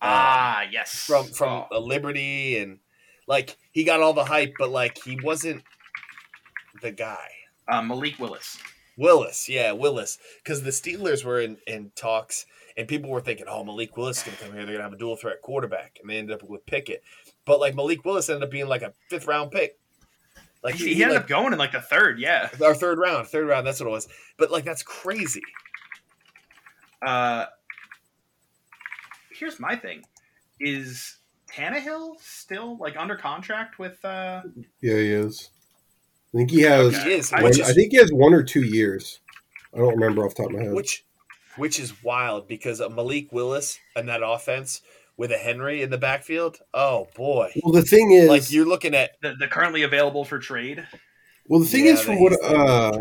[0.02, 1.80] Um, ah, yes, from from Oh.
[1.80, 2.80] Liberty and
[3.28, 5.64] like he got all the hype, but like he wasn't
[6.82, 7.30] the guy.
[7.68, 8.58] Uh, Malik Willis.
[8.98, 13.64] Willis, yeah, Willis, because the Steelers were in, in talks, and people were thinking, "Oh,
[13.64, 14.66] Malik Willis is going to come here.
[14.66, 17.02] They're going to have a dual threat quarterback," and they ended up with Pickett.
[17.46, 19.78] But like Malik Willis ended up being like a fifth round pick.
[20.64, 22.20] Like he, he ended like, up going in like the third.
[22.20, 22.50] Yeah.
[22.62, 23.66] our third round, third round.
[23.66, 24.08] That's what it was.
[24.38, 25.42] But like that's crazy.
[27.02, 27.46] Uh,
[29.32, 30.04] here's my thing:
[30.60, 31.18] is
[31.52, 34.04] Tannehill still like under contract with?
[34.06, 34.42] uh
[34.82, 35.50] Yeah, he is.
[36.34, 36.94] I think he has.
[36.96, 37.04] Okay.
[37.10, 39.20] He is, I One, which I think he has one or two years.
[39.74, 40.74] I don't remember off the top of my head.
[40.74, 41.06] which
[41.58, 44.82] which is wild because of Malik Willis and that offense
[45.18, 46.60] with a Henry in the backfield.
[46.74, 47.52] Oh boy.
[47.64, 50.88] well, the thing is, Like you're looking at The, the currently available for trade.
[51.48, 53.00] well, the thing Yeah, is, from what uh,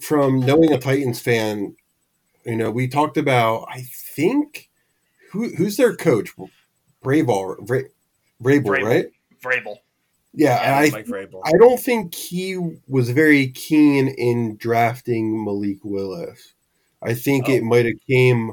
[0.00, 1.74] from knowing a Titans fan,
[2.46, 3.66] you know, we talked about.
[3.70, 4.70] I think
[5.32, 6.30] who who's their coach,
[7.04, 7.80] Brable, Bra-
[8.42, 8.82] Vrabel, Vrabel.
[8.84, 9.06] right?
[9.42, 9.76] Vrabel.
[10.32, 11.40] Yeah, yeah, I Mike Vrabel.
[11.46, 12.56] I don't think he
[12.88, 16.52] was very keen in drafting Malik Willis.
[17.02, 17.52] I think Oh.
[17.52, 18.52] it might have came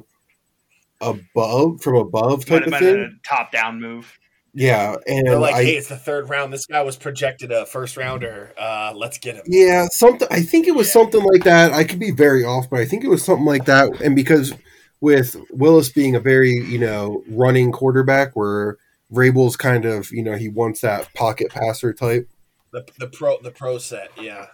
[1.02, 3.20] above from above Might type have of been thing.
[3.24, 4.18] a top down move.
[4.56, 6.54] Yeah, and They're like, I, hey, it's the third round.
[6.54, 8.54] This guy was projected a first rounder.
[8.58, 9.44] Uh, let's get him.
[9.48, 10.28] yeah, something.
[10.30, 10.94] I think it was Yeah.
[10.94, 11.74] something like that.
[11.74, 14.00] I could be very off, but I think it was something like that.
[14.02, 14.54] And because
[15.02, 18.78] with Willis being a very you know running quarterback, where
[19.10, 22.30] Rabel's kind of you know he wants that pocket passer type.
[22.72, 24.48] The the pro the pro set, yeah.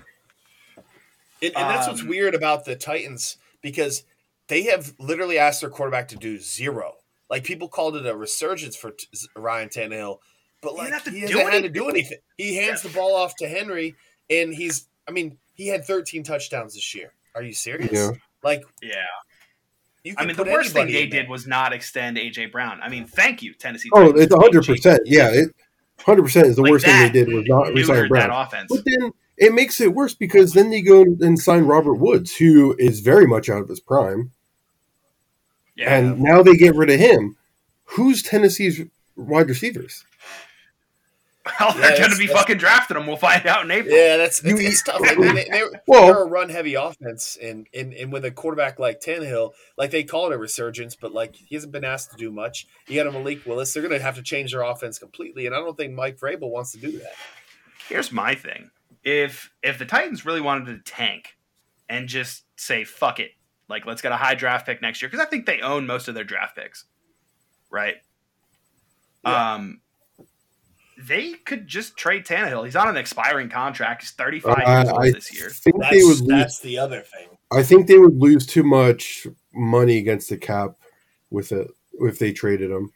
[1.42, 4.04] And, and that's what's Um, weird about the Titans because
[4.48, 6.96] they have literally asked their quarterback to do zero.
[7.30, 10.18] Like people called it a resurgence for t- Ryan Tannehill,
[10.62, 11.74] but He like didn't have to he do hasn't had to anything.
[11.74, 12.18] do anything.
[12.38, 12.90] He hands Yeah.
[12.92, 13.96] the ball off to Henry,
[14.30, 14.88] and he's.
[15.08, 17.14] I mean, he had 13 touchdowns this year.
[17.36, 17.92] Are you serious?
[17.92, 18.12] Yeah.
[18.44, 18.94] Like Yeah.
[20.04, 22.80] you I mean, the worst thing they did was not extend AJ Brown.
[22.82, 23.90] I mean, thank you, Tennessee.
[23.94, 25.02] Oh, Titans, it's for hundred percent.
[25.06, 25.50] Yeah, it
[26.00, 27.76] hundred percent is the Like worst thing they did was not cheap.
[27.76, 28.30] resign Neutered Brown.
[28.30, 28.68] that offense.
[28.70, 32.76] But then it makes it worse because then they go and sign Robert Woods, who
[32.80, 34.32] is very much out of his prime,
[35.80, 35.96] Yeah.
[35.98, 37.36] and now they get rid of him.
[37.86, 38.82] Who's Tennessee's
[39.16, 40.06] wide receivers?
[41.60, 43.08] well, Yeah, they're going to be fucking drafting them.
[43.08, 43.96] We'll find out in April.
[43.96, 45.02] Yeah, that's it's, You- it's tough.
[45.02, 48.78] I they, they're, Well- they're a run heavy offense, and, and and with a quarterback
[48.78, 52.18] like Tannehill, like they call it a resurgence, but like he hasn't been asked to
[52.18, 52.68] do much.
[52.88, 55.56] You got a Malik Willis; they're going to have to change their offense completely, and
[55.56, 57.14] I don't think Mike Vrabel wants to do that.
[57.88, 58.70] Here's my thing:
[59.04, 61.38] if if the Titans really wanted to tank
[61.88, 63.32] and just say fuck it,
[63.70, 66.08] like let's get a high draft pick next year, because I think they own most
[66.08, 66.86] of their draft picks,
[67.70, 67.96] right?
[69.24, 69.54] Yeah.
[69.54, 69.82] Um,
[70.98, 72.66] they could just trade Tannehill.
[72.66, 74.02] He's on an expiring contract.
[74.02, 75.50] He's 35 I, years old I this year.
[75.50, 76.28] think That's, they would lose.
[76.28, 77.30] that's the other thing.
[77.52, 80.72] I think they would lose too much money against the cap
[81.30, 81.70] with it
[82.02, 82.92] if they traded him.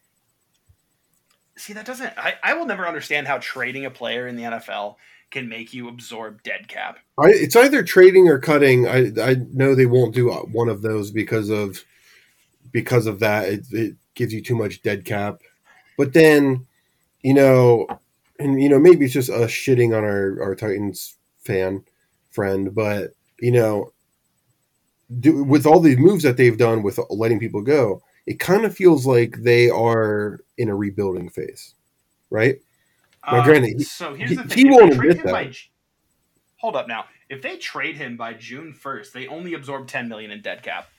[1.56, 2.14] See, that doesn't.
[2.18, 4.96] I, I will never understand how trading a player in the NFL
[5.34, 7.00] can make you absorb dead cap.
[7.20, 8.88] I, it's either trading or cutting.
[8.88, 11.84] I I know they won't do uh, one of those because of
[12.72, 13.50] because of that.
[13.50, 15.42] It, it gives you too much dead cap.
[15.98, 16.68] But then,
[17.22, 17.88] you know,
[18.40, 21.84] and you know maybe it's just us shitting on our our Titans fan
[22.32, 23.92] friend, but you know,
[25.20, 28.76] do, with all these moves that they've done with letting people go, it kind of
[28.76, 31.74] feels like they are in a rebuilding phase,
[32.30, 32.60] right?
[33.26, 35.26] Now, Um, granted, he- so here's he- the he thing: if won't they trade admit
[35.26, 35.54] him by,
[36.58, 37.06] hold up now.
[37.30, 40.90] If they trade him by June first, they only absorb ten million in dead cap.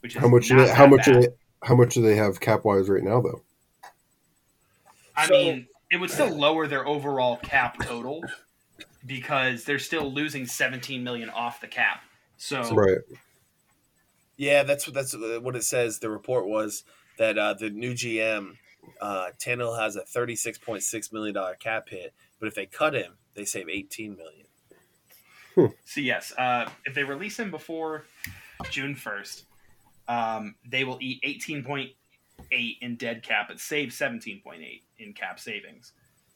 [0.00, 0.48] Which is How much?
[0.48, 1.06] Do they, how much?
[1.06, 1.28] They,
[1.62, 3.42] how much do they have cap wise right now, though?
[5.14, 8.24] I So- mean, it would still lower their overall cap total
[9.06, 12.02] because they're still losing 17 million off the cap.
[12.38, 12.98] So Right.
[14.36, 15.98] Yeah, that's what that's what it says.
[15.98, 16.82] The report was
[17.18, 18.56] that uh, the new GM
[19.00, 22.66] uh, Tannehill has a thirty six point six million dollar cap hit, but if they
[22.66, 25.74] cut him, they save eighteen million.
[25.84, 28.04] So yes, uh, if they release him before
[28.70, 29.44] June first,
[30.08, 31.90] um, they will eat eighteen point
[32.50, 35.92] eight in dead cap, but save seventeen point eight in cap savings.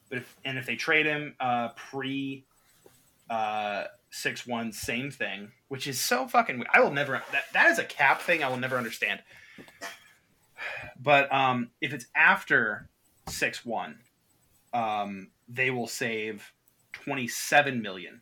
[0.09, 2.45] But if, and if they trade him uh, pre
[3.31, 6.65] uh, six one, same thing, which is so fucking.
[6.73, 7.23] I will never.
[7.33, 8.45] That that is a cap thing.
[8.45, 9.21] I will never understand.
[11.01, 12.89] But um, if it's after
[13.29, 13.99] six one,
[14.73, 16.53] um, they will save
[16.93, 18.21] twenty seven million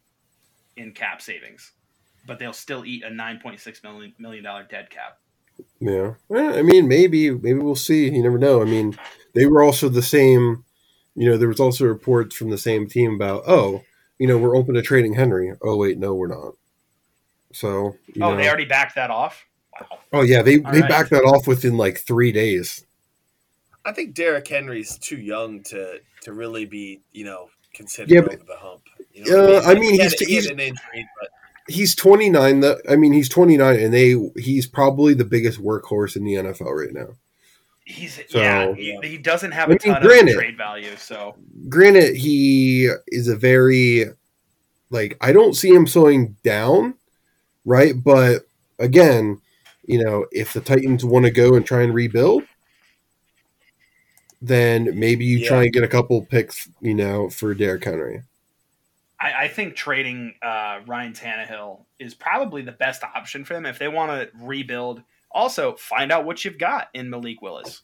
[0.76, 1.72] in cap savings,
[2.26, 5.18] but they'll still eat a nine point six million million dollar dead cap.
[5.78, 6.14] Yeah.
[6.28, 8.10] Well, I mean, maybe, maybe we'll see.
[8.10, 8.60] You never know.
[8.60, 8.98] I mean,
[9.34, 10.64] they were also the same.
[11.14, 13.84] You know, there was also reports from the same team about, oh,
[14.18, 15.52] you know, we're open to trading Henry.
[15.62, 16.54] Oh wait, no, we're not.
[17.52, 19.44] So, you oh, know, they already backed that off.
[19.80, 19.98] Wow.
[20.12, 20.88] oh yeah, they All they right.
[20.88, 22.84] backed that off within like three days.
[23.84, 28.34] I think Derrick Henry's too young to to really be you know considered Yeah, but-
[28.34, 28.82] over the hump.
[29.12, 31.28] You know what Uh, I mean, he had, he's- he he's- an injury, but
[31.66, 32.60] He's 29.
[32.60, 36.70] The I mean, he's 29, and they he's probably the biggest workhorse in the NFL
[36.78, 37.14] right now.
[37.86, 40.94] He's So- yeah, he, he doesn't have I a mean, ton granted- of trade value.
[40.98, 41.36] So
[41.70, 44.04] granted he is a very
[44.90, 46.94] like i don't see him slowing down
[47.64, 48.46] right but
[48.78, 49.40] again
[49.86, 52.42] you know if the titans want to go and try and rebuild
[54.42, 58.22] then maybe you try and get a couple picks you know for Derrick henry
[59.20, 63.78] I, I think trading uh, Ryan Tannehill is probably the best option for them if
[63.78, 65.02] they want to rebuild.
[65.30, 67.80] Also, find out what you've got in Malik Willis.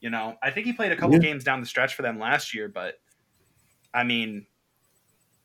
[0.00, 1.20] You know, I think he played a couple Yeah.
[1.20, 2.98] games down the stretch for them last year, but
[3.94, 4.46] I mean,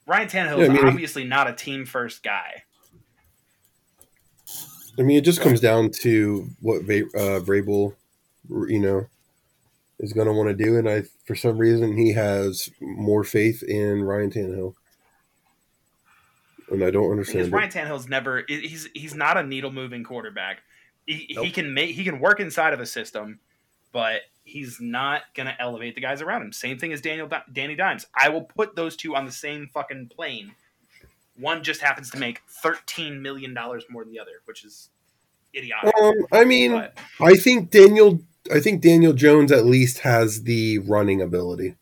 [0.08, 2.64] Ryan Tannehill Yeah, is I mean- obviously not a team first guy.
[5.00, 7.96] I mean it just comes down to what Va- uh, Vrabel,
[8.68, 9.06] you know
[10.00, 13.64] is going to want to do and i for some reason he has more faith
[13.64, 14.74] in ryan Tannehill.
[16.70, 17.52] and i don't Because understand it.
[17.52, 20.62] Ryan Tannehill's never he's he's not a needle moving quarterback.
[21.06, 23.40] He, he can make he can work inside of a system,
[23.92, 26.52] but he's not gonna elevate the guys around him.
[26.52, 28.08] Same thing as Daniel Danny Dimes.
[28.20, 30.54] I will put those two on the same fucking plane.
[31.38, 34.90] One just happens to make thirteen million dollars more than the other, which is
[35.54, 35.94] idiotic.
[36.02, 38.22] um i mean But I think Daniel.
[38.54, 41.76] I think Daniel Jones at least has the running ability.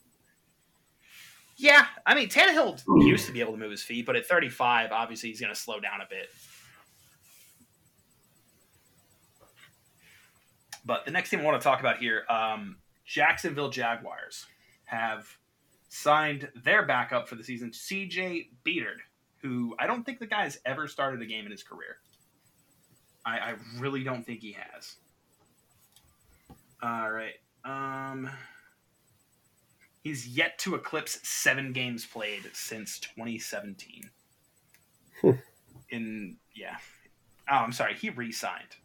[1.58, 4.50] yeah, I mean Tannehill used to be able to move his feet, but at thirty
[4.50, 6.30] five, obviously he's gonna slow down a bit.
[10.86, 14.46] But the next thing I want to talk about here, um, Jacksonville Jaguars
[14.86, 15.28] have
[15.90, 19.00] signed their backup for the season, CJ Beathard,
[19.44, 21.98] who I don't think the guy has ever started a game in his career.
[23.26, 24.96] I, I really don't think he has.
[26.82, 27.36] All right.
[27.64, 28.30] Um,
[30.04, 34.10] he's yet to eclipse seven games played since 2017.
[35.22, 35.32] Hmm.
[35.90, 36.78] In yeah,
[37.50, 38.76] oh, I'm sorry, he re-signed,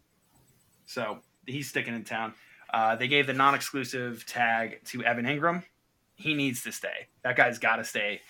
[0.85, 2.33] so he's sticking in town.
[2.71, 5.63] Uh, they gave the non-exclusive tag to Evan Engram.
[6.15, 7.07] He needs to stay.
[7.23, 8.21] That guy's got to stay.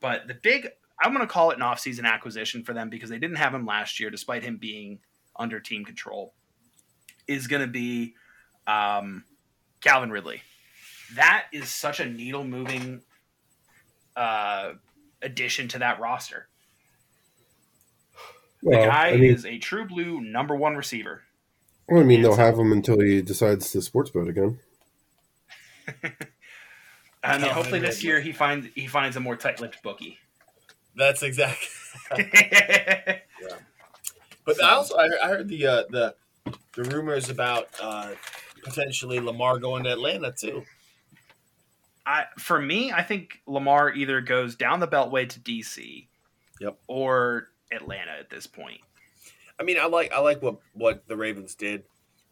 [0.00, 0.68] But the big,
[1.00, 3.66] I'm going to call it an off-season acquisition for them because they didn't have him
[3.66, 5.00] last year, despite him being
[5.36, 6.34] under team control.
[7.26, 8.14] Is going to be
[8.66, 9.24] um,
[9.80, 10.42] Calvin Ridley.
[11.16, 13.02] That is such a needle moving
[14.16, 14.72] uh,
[15.22, 16.48] addition to that roster.
[18.62, 21.22] The Well, guy I mean, is a true blue number one receiver.
[21.88, 24.58] well, I mean, they'll and have him until he decides to sports boat again.
[27.22, 30.18] I mean, hopefully this year he finds he finds a more tight-lipped bookie.
[30.96, 31.66] That's exactly.
[32.10, 33.20] I
[34.44, 36.14] But So- I also I heard, I heard the uh, the
[36.74, 38.10] the rumors about uh,
[38.62, 40.64] potentially Lamar going to Atlanta too.
[42.06, 46.06] I for me, I think Lamar either goes down the Beltway to DC,
[46.60, 46.78] Yep.
[46.86, 48.80] or Atlanta at this point.
[49.58, 51.84] I mean, I like I like what what the Ravens did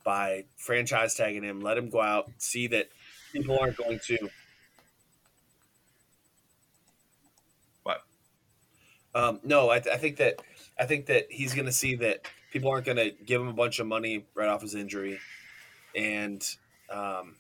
[0.05, 2.89] by franchise tagging him, let him go out, see that
[3.33, 4.29] people aren't going to
[9.15, 10.41] Um, no, I, I think that
[10.79, 13.53] I think that he's going to see that people aren't going to give him a
[13.53, 15.19] bunch of money right off his injury,
[15.95, 16.43] and
[16.91, 17.37] um,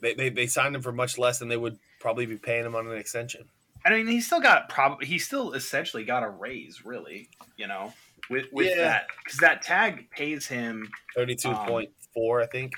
[0.00, 2.76] they, they they signed him for much less than they would probably be paying him
[2.76, 3.44] on an extension.
[3.84, 7.28] I mean, he still got probably he still essentially got a raise, really.
[7.56, 7.92] You know,
[8.30, 8.82] with with Yeah.
[8.82, 10.88] that because that tag pays him.
[11.14, 12.72] Thirty-two point four, I think.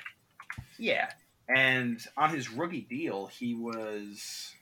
[0.78, 1.10] Yeah,
[1.48, 4.54] and on his rookie deal, he was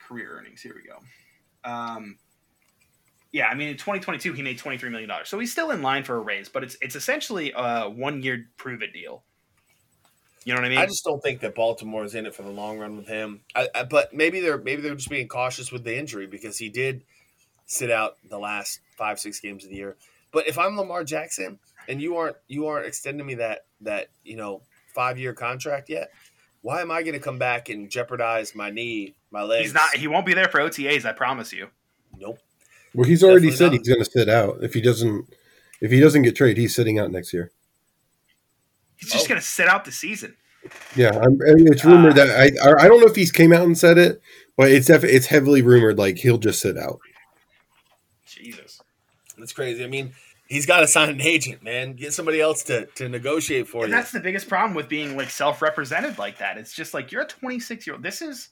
[0.00, 0.60] career earnings.
[0.60, 0.98] Here we go.
[1.64, 2.18] Um,
[3.36, 6.04] yeah, I mean, in 2022, he made 23 million dollars, so he's still in line
[6.04, 6.48] for a raise.
[6.48, 9.24] But it's it's essentially a one year prove it deal.
[10.46, 10.78] You know what I mean?
[10.78, 13.42] I just don't think that Baltimore is in it for the long run with him.
[13.54, 16.70] I, I, but maybe they're maybe they're just being cautious with the injury because he
[16.70, 17.04] did
[17.66, 19.98] sit out the last five six games of the year.
[20.32, 21.58] But if I'm Lamar Jackson
[21.90, 24.62] and you aren't you aren't extending me that that you know
[24.94, 26.10] five year contract yet,
[26.62, 29.66] why am I going to come back and jeopardize my knee, my legs?
[29.66, 29.94] he's not.
[29.94, 31.04] He won't be there for OTAs.
[31.04, 31.68] I promise you.
[32.96, 33.02] Nope.
[33.04, 33.78] Well, he's already Definitely said not.
[33.78, 35.34] he's going to sit out if he doesn't.
[35.80, 37.50] If he doesn't get traded, he's sitting out next year.
[38.96, 39.28] He's just Oh.
[39.28, 40.36] going to sit out the season.
[40.96, 42.24] Yeah, I'm, I mean, it's rumored Ah.
[42.24, 42.46] that I
[42.84, 44.20] I don't know if he's came out and said it,
[44.56, 46.98] but it's def- it's heavily rumored like he'll just sit out.
[48.24, 48.80] Jesus.
[49.38, 49.84] That's crazy.
[49.84, 50.12] I mean,
[50.48, 51.92] he's got to sign an agent, man.
[51.94, 53.96] Get somebody else to to negotiate for And you.
[53.96, 56.56] that's the biggest problem with being like self-represented like that.
[56.58, 58.02] It's just like you're a 26 year old.
[58.02, 58.48] This is,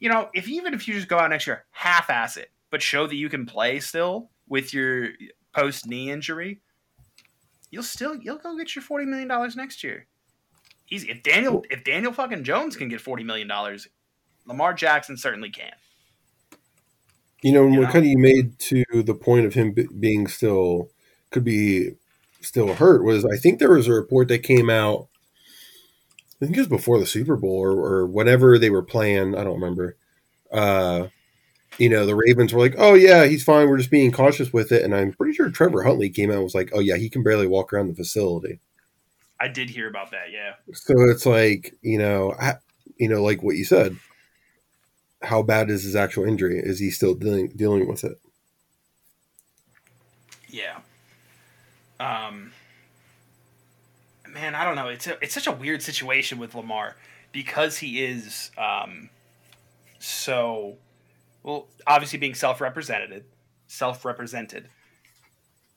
[0.00, 3.06] you know, if even if you just go out next year, half-ass it, but show
[3.06, 5.10] that you can play still with your
[5.52, 6.60] post knee injury,
[7.70, 10.08] you'll still you'll go get your 40 million dollars next year.
[10.90, 11.08] Easy.
[11.08, 13.86] If Daniel if Daniel fucking Jones can get 40 million dollars,
[14.44, 15.70] Lamar Jackson certainly can.
[17.42, 20.90] You know, what kind of you made to the point of him be- being still
[21.30, 21.92] could be
[22.40, 25.06] still hurt was I think there was a report that came out.
[26.42, 29.36] I think it was before the Super Bowl or, or whenever they were playing.
[29.36, 29.96] I don't remember.
[30.50, 31.06] Uh,
[31.78, 33.68] you know, the Ravens were like, "Oh yeah, he's fine.
[33.68, 36.44] We're just being cautious with it." And I'm pretty sure Trevor Huntley came out and
[36.44, 38.60] was like, "Oh yeah, he can barely walk around the facility."
[39.40, 40.30] I did hear about that.
[40.32, 40.54] Yeah.
[40.72, 42.54] So it's like you know, I,
[42.98, 43.96] you know, like what you said.
[45.22, 46.58] How bad is his actual injury?
[46.58, 48.20] Is he still dealing dealing with it?
[50.48, 50.78] Yeah.
[51.98, 52.52] Um
[54.28, 54.88] man, I don't know.
[54.88, 56.96] It's a, it's such a weird situation with Lamar
[57.32, 59.08] because he is um
[59.98, 60.76] so
[61.44, 63.26] well obviously being self-represented,
[63.68, 64.68] self-represented.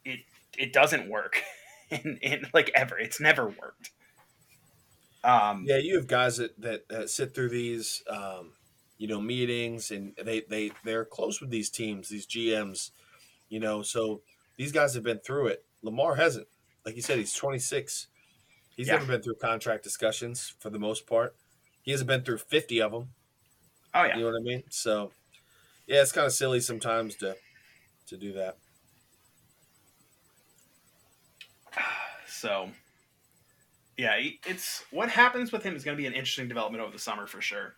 [0.05, 0.22] It
[0.57, 1.43] it doesn't work
[1.91, 2.97] in, in like ever.
[2.99, 3.91] It's never worked.
[5.24, 8.53] Um Yeah, you have guys that that, that sit through these, um,
[8.97, 12.91] you know, meetings, and they they they're close with these teams, these GMs,
[13.49, 13.82] you know.
[13.82, 14.22] So
[14.57, 15.65] these guys have been through it.
[15.84, 16.47] Lamar hasn't.
[16.86, 18.07] Like you said, he's 26.
[18.76, 18.93] He's Yeah.
[18.93, 21.36] never been through contract discussions for the most part.
[21.82, 23.09] He hasn't been through 50 of them.
[23.93, 24.15] oh yeah.
[24.18, 24.63] You know what I mean?
[24.70, 25.11] So,
[25.88, 27.35] yeah, it's kind of silly sometimes to
[28.07, 28.57] to do that.
[32.29, 32.69] So,
[33.97, 34.13] yeah,
[34.45, 37.25] it's what happens with him is going to be an interesting development over the summer
[37.25, 37.73] for sure.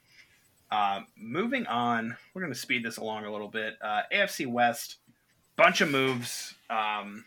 [0.69, 3.75] Uh, moving on, we're going to speed this along a little bit.
[3.81, 4.97] Uh, AFC West,
[5.55, 7.23] bunch of moves, um,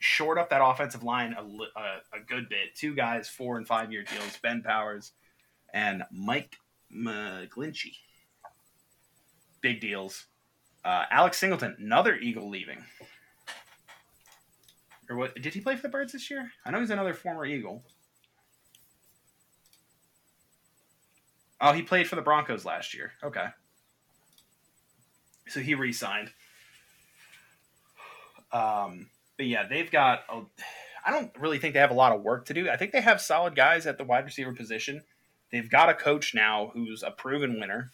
[0.00, 2.74] short up that offensive line a, a, a good bit.
[2.74, 5.12] Two guys, four and five year deals: Ben Powers
[5.72, 6.56] and Mike
[6.92, 7.94] McGlinchey.
[9.60, 10.26] Big deals.
[10.84, 12.84] Uh, Alex Singleton, another Eagle leaving.
[15.10, 15.34] Or what?
[15.34, 16.50] Did he play for the Birds this year?
[16.64, 17.82] I know he's another former Eagle.
[21.60, 23.12] Oh, he played for the Broncos last year.
[23.22, 23.46] Okay.
[25.48, 26.30] So he re-signed.
[28.52, 30.20] Um, but yeah, they've got.
[30.28, 30.42] A,
[31.04, 32.68] I don't really think they have a lot of work to do.
[32.68, 35.02] I think they have solid guys at the wide receiver position.
[35.50, 37.90] They've got a coach now who's a proven winner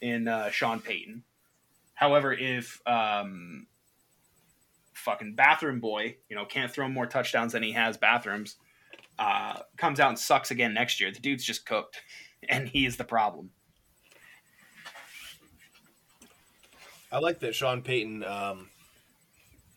[0.00, 1.22] in uh, Sean Payton.
[1.94, 3.66] However, if um,
[4.94, 8.56] fucking bathroom boy, you know, can't throw more touchdowns than he has bathrooms,
[9.18, 12.00] uh, comes out and sucks again next year, the dude's just cooked,
[12.48, 13.50] and he is the problem.
[17.10, 18.68] I like that Sean Payton um,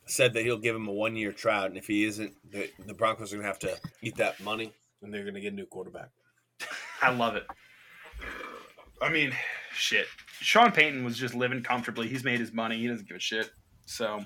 [0.07, 2.93] said that he'll give him a one year tryout, and if he isn't, the, the
[2.93, 5.55] Broncos are going to have to eat that money, and they're going to get a
[5.55, 6.09] new quarterback.
[7.01, 7.45] I love it.
[9.02, 9.34] I mean,
[9.74, 10.08] shit.
[10.41, 12.08] Sean Payton was just living comfortably.
[12.08, 12.78] He's made his money.
[12.78, 13.52] He doesn't give a shit.
[13.86, 14.26] So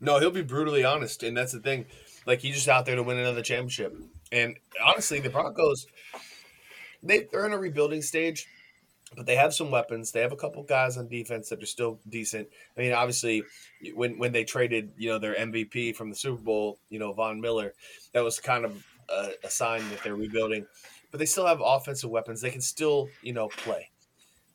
[0.00, 1.86] No, he'll be brutally honest, and that's the thing.
[2.26, 3.94] Like he's just out there to win another championship.
[4.30, 5.86] And honestly, the Broncos,
[7.02, 8.46] they they're in a rebuilding stage,
[9.16, 10.12] but they have some weapons.
[10.12, 12.48] They have a couple guys on defense that are still decent.
[12.76, 13.44] I mean, obviously,
[13.94, 17.40] when when they traded, you know, their MVP from the Super Bowl, you know, Von
[17.40, 17.74] Miller,
[18.12, 20.66] that was kind of a, a sign that they're rebuilding.
[21.10, 22.40] But they still have offensive weapons.
[22.40, 23.90] They can still, you know, play.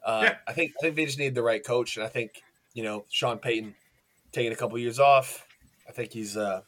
[0.08, 0.38] Uh, Yeah.
[0.48, 2.42] I think I think they just need the right coach, and I think
[2.74, 3.76] you know, Sean Payton
[4.32, 5.46] taking a couple years off.
[5.88, 6.62] I think he's uh,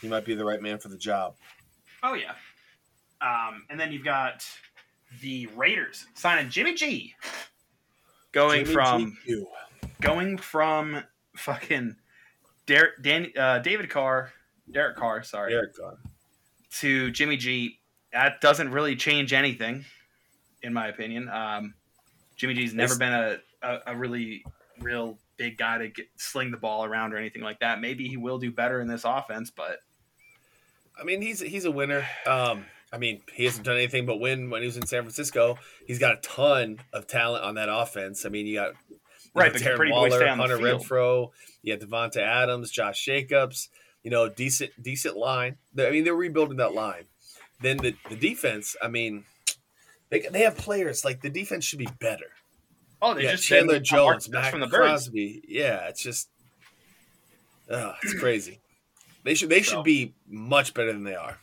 [0.00, 1.34] he might be the right man for the job.
[2.02, 2.32] Oh yeah.
[3.20, 4.44] Um, and then you've got
[5.20, 7.14] the Raiders signing Jimmy G,
[8.32, 9.44] going Jimmy from GQ.
[10.00, 11.02] going from
[11.36, 11.96] fucking
[12.66, 14.32] Der- Dan- uh, David Carr,
[14.70, 15.98] Derek Carr, sorry, Derek Carr.
[16.78, 17.80] to Jimmy G.
[18.12, 19.84] That doesn't really change anything,
[20.62, 21.28] in my opinion.
[21.28, 21.74] Um,
[22.38, 24.44] Jimmy G's never It's- been a, a, a really
[24.80, 27.80] real big guy to get, sling the ball around or anything like that.
[27.80, 29.80] Maybe he will do better in this offense, but
[30.98, 32.06] I mean, he's he's a winner.
[32.26, 35.58] Um, I mean, he hasn't done anything but win when he was in San Francisco.
[35.86, 38.24] He's got a ton of talent on that offense.
[38.24, 38.98] I mean, you got you
[39.34, 40.82] Right, know, but can Darren Brady Boy Waller, stay on the Hunter field?
[40.82, 41.30] Renfrow.
[41.62, 43.68] You have Davante Adams, Josh Jacobs.
[44.02, 45.56] You know, decent decent line.
[45.78, 47.04] I mean, they're rebuilding that line.
[47.60, 48.74] Then the the defense.
[48.82, 49.24] I mean,
[50.10, 52.30] they they have players like the defense should be better.
[53.02, 54.76] oh, they yeah, just Chandler didn't have Mark Jones, Davis Matt from the Birds.
[55.04, 55.42] Crosby.
[55.48, 56.28] Yeah, it's just,
[57.70, 58.60] uh, it's crazy.
[59.24, 61.38] They should they So- should be much better than they are.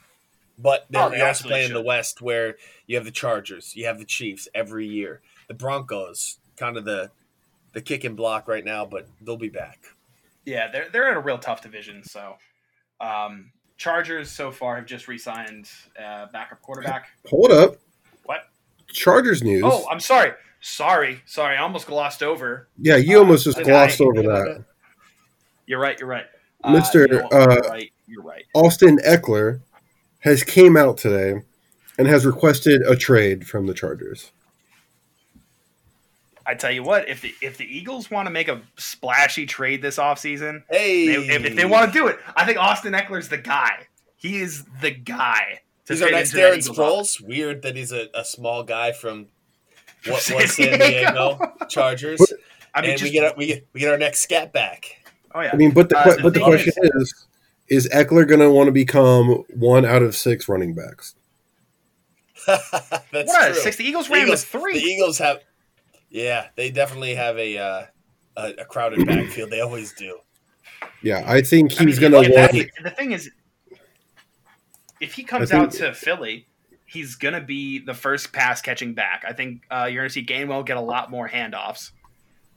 [0.58, 1.82] But they're Oh, they you also absolutely play in the.
[1.82, 2.56] West where
[2.88, 5.22] you have the Chargers, you have the Chiefs every year.
[5.50, 7.12] The Broncos, kind of the
[7.74, 9.80] the kick and block right now, but they'll be back.
[10.46, 12.04] Yeah, they're they're in a real tough division.
[12.06, 12.38] So,
[13.02, 15.70] um, Chargers so far have just re-signed
[16.02, 17.10] uh, backup quarterback.
[17.30, 17.76] Hold up.
[18.88, 19.64] Chargers news.
[19.66, 20.32] Oh, I'm sorry,
[20.62, 21.58] sorry, sorry.
[21.58, 22.68] I almost glossed over.
[22.80, 24.66] yeah, you uh, almost just glossed guy- over that.
[25.68, 26.00] You're right.
[26.00, 26.26] You're right,
[26.64, 27.92] Mr., you know uh, you're right.
[28.08, 28.46] You're right.
[28.54, 29.62] Austin Ekeler
[30.20, 31.42] has came out today
[31.98, 34.32] and has requested a trade from the Chargers.
[36.46, 39.82] I tell you what, if the if the Eagles want to make a splashy trade
[39.82, 43.30] this offseason, Hey, they, if, if they want to do it, I think Austin Ekeler's
[43.30, 43.88] the guy.
[44.18, 45.62] He is the guy.
[45.86, 47.22] To he's our next Darren Eagles Sproles.
[47.22, 49.28] Weird that he's a, a small guy from
[50.08, 51.38] what San was San Diego.
[51.38, 52.22] Diego Chargers,
[52.74, 55.04] I mean, and just, we get our, we get we get our next scat back.
[55.34, 55.52] oh yeah.
[55.54, 57.26] I mean, but the Uh, but the question is,
[57.68, 61.16] is Ekeler going to want to become one out of six running backs?
[62.48, 62.72] That's
[63.12, 63.62] what true.
[63.62, 63.78] six?
[63.78, 64.74] The Eagles The ran Eagles, with three.
[64.80, 65.40] the Eagles have,
[66.10, 67.86] yeah, they definitely have a uh,
[68.38, 69.50] a, a crowded backfield.
[69.50, 70.20] They always do.
[71.02, 72.52] Yeah, I think he's I mean, going to want.
[72.54, 73.30] that's- the thing is,
[75.06, 76.48] if he comes I out to Philly,
[76.86, 79.24] he's gonna be the first pass catching back.
[79.28, 81.92] I think uh, you're gonna see Gainwell get a lot more handoffs.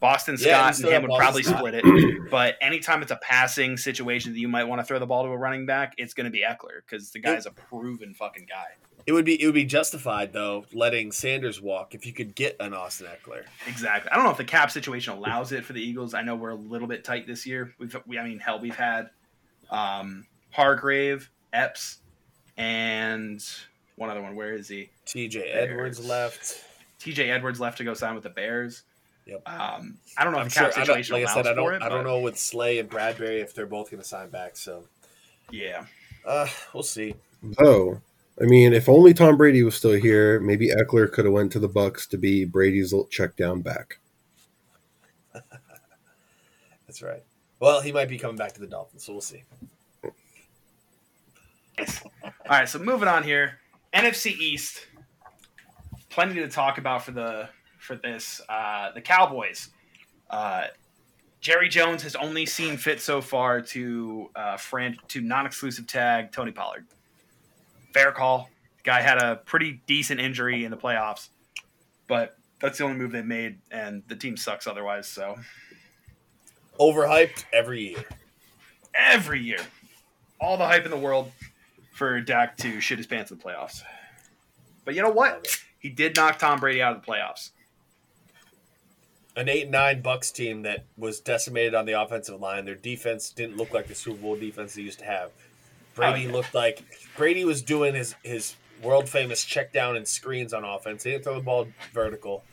[0.01, 3.17] Boston Yeah, Scott and him have would probably Boston split it, but anytime it's a
[3.17, 6.15] passing situation that you might want to throw the ball to a running back, it's
[6.15, 8.67] going to be Ekeler because the guy's a proven fucking guy.
[9.07, 12.57] It would be it would be justified though letting Sanders walk if you could get
[12.61, 13.45] an Austin Ekeler.
[13.67, 14.11] Exactly.
[14.11, 16.15] I don't know if the cap situation allows it for the Eagles.
[16.15, 17.75] I know we're a little bit tight this year.
[17.79, 19.11] We've, we, I mean, hell, we've had
[19.71, 21.99] um, Hargrave, Epps,
[22.59, 23.43] and
[23.97, 24.35] one other one.
[24.37, 24.91] Where is he?
[25.07, 25.41] T.J.
[25.51, 26.63] Edwards left.
[26.99, 27.31] T.J.
[27.31, 28.83] Edwards left to go sign with the Bears.
[29.27, 29.43] Yep.
[29.49, 30.71] Um, I don't know I'm the sure.
[30.71, 31.75] cap I don't, like I said, I don't.
[31.75, 31.83] it.
[31.83, 34.57] I don't but know with Slay and Bradbury if they're both going to sign back.
[34.57, 34.85] So
[35.51, 35.85] Yeah.
[36.25, 37.15] uh, we'll see.
[37.43, 38.01] Though,
[38.41, 41.59] I mean, if only Tom Brady was still here, maybe Ekeler could have went to
[41.59, 43.99] the Bucks to be Brady's little check down back.
[46.87, 47.23] That's right.
[47.61, 49.43] Well, he might be coming back to the Dolphins, so we'll see.
[51.79, 52.03] Nice.
[52.25, 53.59] All right, so moving on here,
[53.95, 54.87] NFC East.
[56.11, 57.49] Plenty to talk about for the
[57.79, 58.41] for this.
[58.49, 59.69] Uh, the Cowboys.
[60.31, 60.65] Uh,
[61.41, 66.51] Jerry Jones has only seen fit so far to uh, fran- to non-exclusive tag Tony
[66.51, 66.87] Pollard.
[67.95, 68.51] Fair call.
[68.85, 71.29] Guy had a pretty decent injury in the playoffs,
[72.09, 75.07] but that's the only move they made, and the team sucks otherwise.
[75.07, 75.37] So
[76.81, 78.05] Overhyped every year.
[78.95, 79.59] every year,
[80.41, 81.31] all the hype in the world
[81.99, 83.83] for Dak to shit his pants in the playoffs.
[84.85, 85.49] But you know what?
[85.79, 87.51] He did knock Tom Brady out of the playoffs.
[89.37, 92.65] An eight and nine Bucks team that was decimated on the offensive line.
[92.65, 95.31] Their defense didn't look like the Super Bowl defense they used to have.
[95.95, 96.33] Brady Oh, yeah.
[96.33, 96.83] looked like
[97.17, 101.03] Brady was doing his his world famous check down and screens on offense.
[101.05, 102.45] He didn't throw the ball vertical.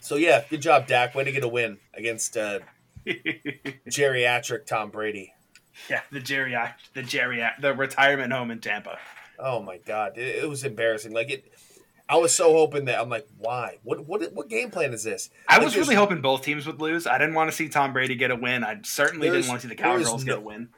[0.00, 1.14] So yeah, good job, Dak.
[1.14, 2.60] Way to get a win against uh,
[3.88, 5.34] geriatric Tom Brady.
[5.88, 6.56] Yeah, the Jerry,
[6.94, 8.98] the Jerry, the retirement home in Tampa.
[9.38, 11.12] Oh my god, it, it was embarrassing.
[11.12, 11.52] Like it,
[12.08, 13.78] I was so hoping that I'm like, why?
[13.82, 15.30] What what what game plan is this?
[15.48, 17.06] I was really hoping both teams would lose.
[17.06, 18.64] I didn't want to see Tom Brady get a win.
[18.64, 20.68] I certainly didn't want to see the Cowgirls no- get a win.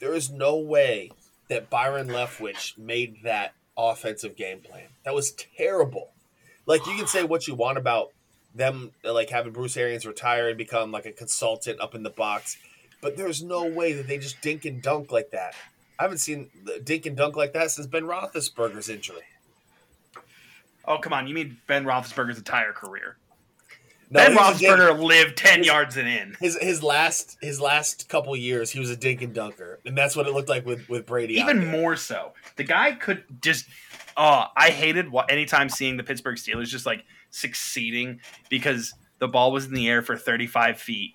[0.00, 1.10] There is no way
[1.48, 4.88] that Byron Leftwich made that offensive game plan.
[5.04, 6.10] That was terrible.
[6.66, 8.12] Like you can say what you want about
[8.54, 12.56] them, like having Bruce Arians retire and become like a consultant up in the box,
[13.04, 15.54] but there's no way that they just dink and dunk like that.
[15.98, 16.48] I haven't seen
[16.82, 19.20] dink and dunk like that since Ben Roethlisberger's injury.
[20.86, 23.16] Oh come on, you mean Ben Roethlisberger's entire career?
[24.10, 26.36] No, ben Roethlisberger lived ten his- yards and in.
[26.40, 30.16] His his last his last couple years, he was a dink and dunker, and that's
[30.16, 31.34] what it looked like with with Brady.
[31.34, 33.66] Even more so, the guy could just.
[34.16, 39.52] Oh, I hated what anytime seeing the Pittsburgh Steelers just like succeeding because the ball
[39.52, 41.14] was in the air for 35 feet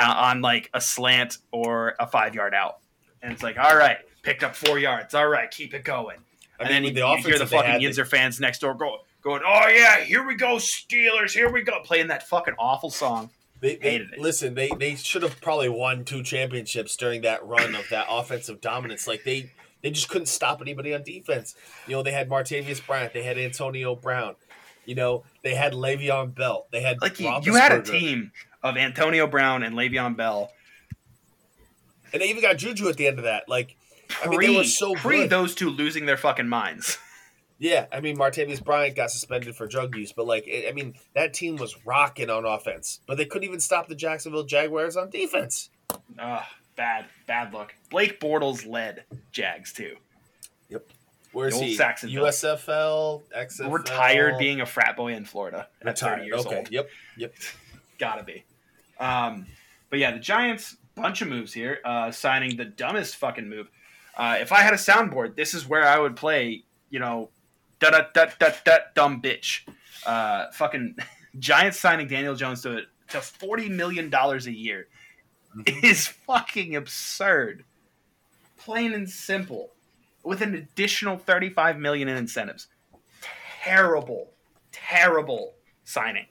[0.00, 2.78] Uh, on like a slant or a five yard out,
[3.22, 5.14] and it's like, all right, picked up four yards.
[5.14, 6.18] All right, keep it going.
[6.58, 8.98] I and mean, then you, the you hear the fucking Yinzer fans next door go,
[9.22, 13.30] going, "Oh yeah, here we go, Steelers, here we go," playing that fucking awful song.
[13.60, 14.18] They, they Hated it.
[14.18, 14.54] listen.
[14.54, 19.06] They they should have probably won two championships during that run of that offensive dominance.
[19.06, 21.54] Like they they just couldn't stop anybody on defense.
[21.86, 24.36] You know, they had Martavis Bryant, they had Antonio Brown.
[24.86, 28.32] You know, they had Le'Veon Bell, they had Like you, you had a team
[28.62, 30.50] of Antonio Brown and Le'Veon Bell
[32.12, 33.48] and they even got Juju at the end of that.
[33.48, 33.76] Like,
[34.22, 35.30] I pre, mean, they were so pre good.
[35.30, 36.98] those two losing their fucking minds.
[37.62, 41.34] Yeah, I mean, Martavis Bryant got suspended for drug use, but like, I mean, that
[41.34, 45.68] team was rocking on offense, but they couldn't even stop the Jacksonville Jaguars on defense.
[46.18, 46.42] Ugh,
[46.74, 47.74] bad, bad look.
[47.90, 49.96] Blake Bortles led Jags too.
[50.70, 50.86] Yep.
[51.32, 51.76] Where's The old he?
[51.76, 52.22] Saxonville.
[52.22, 56.24] USFL, XFL, Retired being a frat boy in Florida at 30 retired.
[56.28, 56.70] years okay, old.
[56.70, 56.88] yep,
[57.18, 57.34] yep.
[57.98, 58.42] Gotta be.
[59.00, 59.46] Um,
[59.88, 61.80] but yeah, the Giants, bunch of moves here.
[61.84, 63.68] Uh, signing the dumbest fucking move.
[64.16, 67.30] Uh, if I had a soundboard, this is where I would play, you know,
[67.80, 69.62] da da da da da dumb bitch.
[70.06, 70.96] Uh, fucking
[71.38, 74.86] Giants signing Daniel Jones to to $40 million a year
[75.82, 77.64] is fucking absurd.
[78.56, 79.70] Plain and simple.
[80.22, 82.68] With an additional 35 million in incentives.
[83.62, 84.30] Terrible,
[84.70, 86.26] terrible signing.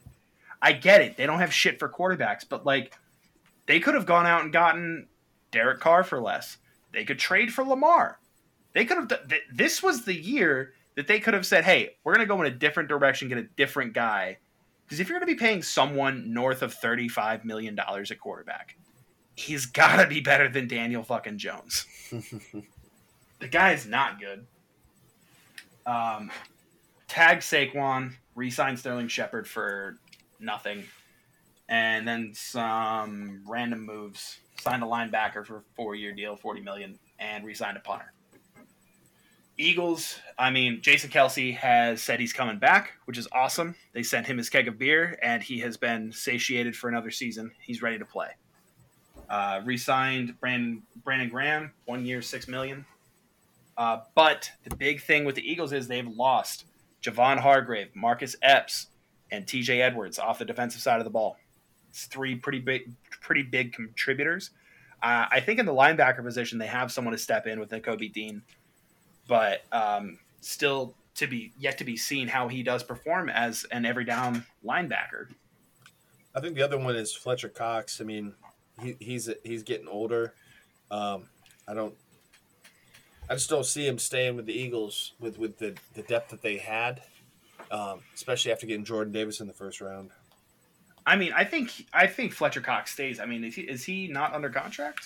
[0.61, 1.17] I get it.
[1.17, 2.93] They don't have shit for quarterbacks, but like
[3.65, 5.07] they could have gone out and gotten
[5.51, 6.57] Derek Carr for less.
[6.91, 8.19] They could trade for Lamar.
[8.73, 12.13] They could have th- this was the year that they could have said, "Hey, we're
[12.13, 14.37] going to go in a different direction, get a different guy."
[14.85, 18.75] Because if you're going to be paying someone north of 35 million dollars at quarterback,
[19.35, 21.85] he's got to be better than Daniel fucking Jones.
[23.39, 24.45] the guy is not good.
[25.85, 26.31] Um,
[27.07, 29.97] tag Saquon, re-sign Sterling Shepard for
[30.39, 30.83] nothing,
[31.67, 34.39] and then some random moves.
[34.61, 38.11] Signed a linebacker for a four-year deal, forty million, and re-signed a punter.
[39.57, 40.19] Eagles.
[40.37, 43.75] I mean, Jason Kelce has said he's coming back, which is awesome.
[43.93, 47.51] They sent him his keg of beer, and he has been satiated for another season.
[47.61, 48.29] He's ready to play.
[49.29, 52.85] Uh, re-signed Brandon Brandon Graham, one year, six million.
[53.77, 56.65] Uh, but the big thing with the Eagles is they've lost
[57.01, 58.87] Javon Hargrave, Marcus Epps,
[59.31, 61.37] and TJ Edwards off the defensive side of the ball.
[61.89, 64.51] It's three pretty big, pretty big contributors.
[65.01, 68.07] Uh, I think in the linebacker position they have someone to step in with Kobe
[68.07, 68.41] Dean,
[69.27, 73.85] but um, still to be yet to be seen how he does perform as an
[73.85, 75.27] every down linebacker.
[76.35, 78.01] I think the other one is Fletcher Cox.
[78.01, 78.33] I mean,
[78.81, 80.33] he, he's he's getting older.
[80.91, 81.23] Um,
[81.67, 81.95] I don't.
[83.29, 86.41] I just don't see him staying with the Eagles with, with the, the depth that
[86.41, 87.03] they had,
[87.71, 90.11] um, especially after getting Jordan Davis in the first round.
[91.05, 93.19] I mean, I think I think Fletcher Cox stays.
[93.19, 95.05] I mean, is he is he not under contract?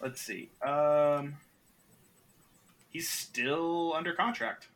[0.00, 0.50] Let's see.
[0.62, 1.36] Um,
[2.90, 4.68] he's still under contract.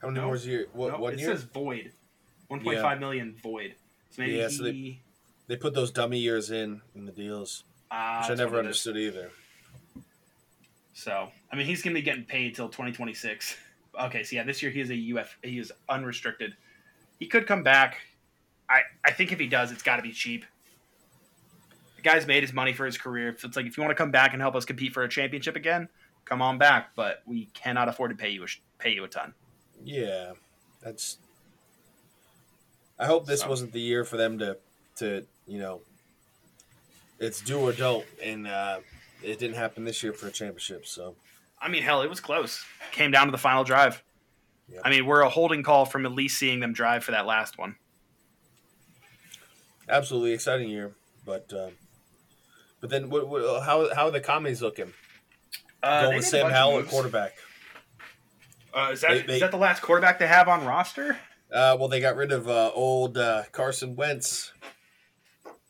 [0.00, 0.26] How many No.
[0.28, 0.68] more year?
[0.72, 1.28] What Nope, one it year?
[1.34, 1.92] says void.
[2.46, 3.74] One point five million void.
[4.10, 5.00] So maybe Yeah, so they-
[5.48, 8.58] They put those dummy years in in the deals, ah, which I never is.
[8.60, 9.32] understood either.
[10.98, 13.56] So I mean, he's gonna be getting paid till twenty twenty six.
[13.98, 15.36] Okay, so yeah, this year he is a UF.
[15.42, 16.54] He is unrestricted.
[17.18, 17.96] He could come back.
[18.70, 20.44] I I think if he does, it's got to be cheap.
[21.96, 23.30] The guy's made his money for his career.
[23.30, 25.56] It's like if you want to come back and help us compete for a championship
[25.56, 25.88] again,
[26.26, 26.90] come on back.
[26.94, 28.46] But we cannot afford to pay you a,
[28.78, 29.34] pay you a ton.
[29.82, 30.34] Yeah,
[30.80, 31.18] that's.
[33.00, 33.48] I hope this So.
[33.48, 34.58] wasn't the year for them to,
[34.98, 35.80] to you know.
[37.18, 38.78] It's do or don't, and uh,
[39.22, 40.86] it didn't happen this year for a championship.
[40.86, 41.16] So
[41.60, 42.64] I mean, hell, it was close.
[42.92, 44.02] Came down to the final drive.
[44.72, 44.80] Yeah.
[44.84, 47.56] I mean, we're a holding call from at least seeing them drive for that last
[47.58, 47.76] one.
[49.88, 50.92] absolutely exciting year,
[51.24, 51.70] but uh,
[52.80, 54.92] but then what, what, how how are the commies looking?
[55.82, 57.34] Uh, Going with Sam Howell at quarterback.
[58.74, 61.18] Uh, is that They- they- is that the last quarterback they have on roster?
[61.50, 64.52] Uh, well, they got rid of uh, old uh, Carson Wentz,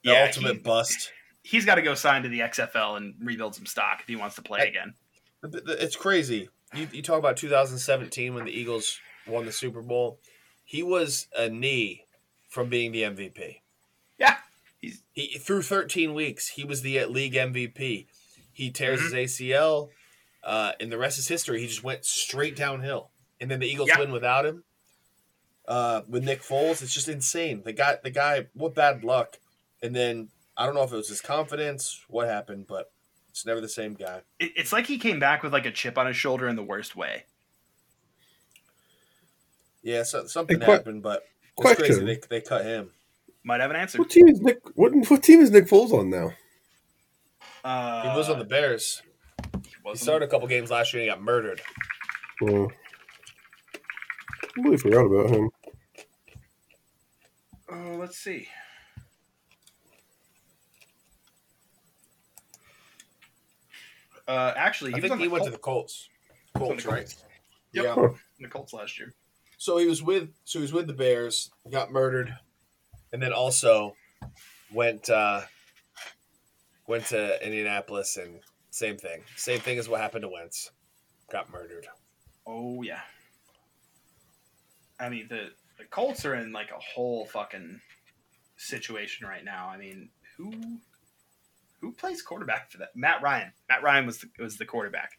[0.02, 1.12] the Yeah, ultimate he- bust.
[1.50, 4.36] He's got to go sign to the XFL and rebuild some stock if he wants
[4.36, 4.68] to play Hey.
[4.68, 4.94] again.
[5.40, 6.48] But th- th- It's crazy.
[6.74, 10.18] You, you talk about 2017 when the Eagles won the Super Bowl.
[10.64, 12.04] He was a knee
[12.48, 13.60] from being the MVP.
[14.18, 14.36] Yeah,
[14.80, 18.06] He through 13 weeks, he was the uh, league MVP.
[18.52, 19.16] He tears Mm-hmm.
[19.16, 19.88] his ACL,
[20.44, 21.60] uh, and the rest is history.
[21.60, 23.10] He just went straight downhill.
[23.40, 24.00] and then the Eagles Yeah.
[24.00, 24.64] win without him.
[25.66, 27.62] Uh, with Nick Foles, it's just insane.
[27.64, 29.36] The guy, the guy, what bad luck.
[29.82, 30.28] And then
[30.58, 32.90] I don't know if it was his confidence, what happened, but
[33.30, 34.22] it's never the same guy.
[34.40, 36.64] It, it's like he came back with like a chip on his shoulder in the
[36.64, 37.24] worst way.
[39.82, 41.22] Yeah, so, something Hey, que- happened, but
[41.56, 42.90] it's crazy they, they cut him.
[43.44, 43.98] Might have an answer.
[43.98, 44.58] What team is Nick?
[44.74, 46.32] What what team is Nick Foles on now?
[47.64, 49.00] Uh, He was on the Bears.
[49.62, 51.62] he He started a couple games last year and he got murdered.
[52.42, 55.50] Uh, I completely forgot about him.
[57.70, 58.48] Oh, let's see.
[64.28, 66.08] Uh, actually, he I think he the went to the Colts.
[66.54, 67.14] He was on Colts, right?
[67.72, 67.84] Yep.
[67.84, 67.94] Yeah.
[67.94, 68.08] Huh.
[68.38, 69.14] The Colts last year.
[69.56, 72.36] So he was with so he was with the Bears, got murdered,
[73.12, 73.96] and then also
[74.72, 75.42] went uh
[76.86, 79.22] went to Indianapolis and same thing.
[79.36, 80.70] Same thing as what happened to Wentz.
[81.32, 81.86] Got murdered.
[82.46, 83.00] Oh yeah.
[85.00, 85.48] I mean the
[85.78, 87.80] the Colts are in like a whole fucking
[88.56, 89.68] situation right now.
[89.68, 90.52] I mean, who
[91.80, 92.94] who plays quarterback for that?
[92.94, 93.52] Matt Ryan.
[93.68, 95.12] Matt Ryan was the, was the quarterback.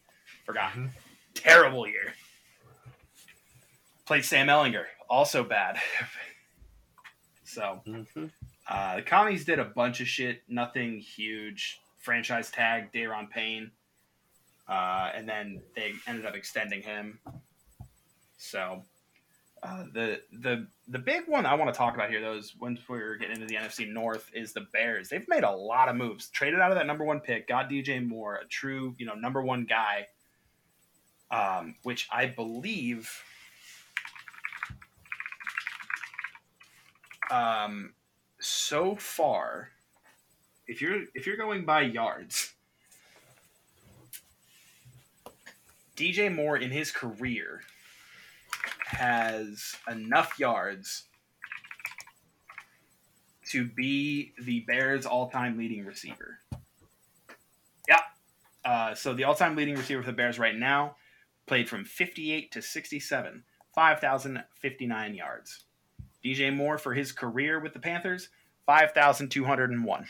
[0.45, 0.71] Forgot.
[0.73, 0.89] Mhm.
[1.33, 2.13] Terrible year.
[4.05, 4.85] Played Sam Ehlinger.
[5.09, 5.77] Also bad.
[7.43, 8.25] so Mm-hmm.
[8.67, 10.41] uh, the commies did a bunch of shit.
[10.47, 11.79] Nothing huge.
[11.99, 13.71] Franchise tag Daron Payne.
[14.67, 17.19] Uh, and then they ended up extending him.
[18.37, 18.83] So
[19.61, 22.79] uh, the the the big one I want to talk about here, though, is once
[22.87, 25.09] we're getting into the NFC North, is the Bears.
[25.09, 26.29] They've made a lot of moves.
[26.29, 29.41] Traded out of that number one pick, got DJ Moore, a true you know number
[29.41, 30.07] one guy,
[31.31, 33.11] um, which I believe.
[37.31, 37.93] Um,
[38.39, 39.69] so far,
[40.67, 42.53] if you're if you're going by yards,
[45.97, 47.61] DJ Moore in his career
[48.99, 51.05] has enough yards
[53.49, 56.39] to be the Bears' all-time leading receiver.
[57.87, 58.01] Yeah.
[58.65, 60.97] Uh, so the all-time leading receiver for the Bears right now
[61.47, 63.43] played from 58 to 67,
[63.73, 65.63] 5,059 yards.
[66.23, 68.29] DJ Moore for his career with the Panthers,
[68.65, 70.05] 5,201.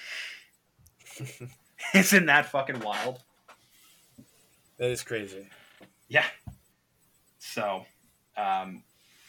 [1.94, 3.20] Isn't that fucking wild?
[4.78, 5.48] That is crazy.
[6.08, 6.26] Yeah.
[7.38, 7.86] So,
[8.40, 8.84] um,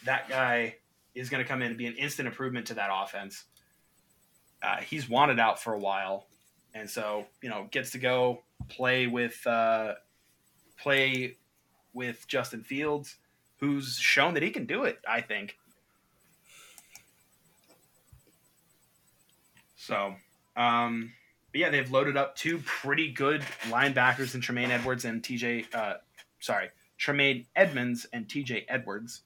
[0.04, 0.76] that guy
[1.14, 3.44] is going to come in and be an instant improvement to that offense.
[4.62, 6.26] Uh, he's wanted out for a while,
[6.74, 9.94] and so you know gets to go play with uh,
[10.78, 11.36] play
[11.92, 13.16] with Justin Fields,
[13.58, 14.98] who's shown that he can do it.
[15.08, 15.56] I think.
[19.76, 20.14] So,
[20.56, 21.12] um,
[21.52, 23.40] but yeah, they've loaded up two pretty good
[23.70, 25.74] linebackers in Tremaine Edwards and TJ.
[25.74, 25.94] Uh,
[26.38, 26.68] sorry,
[27.01, 29.22] Tremaine Edmunds and TJ Edwards.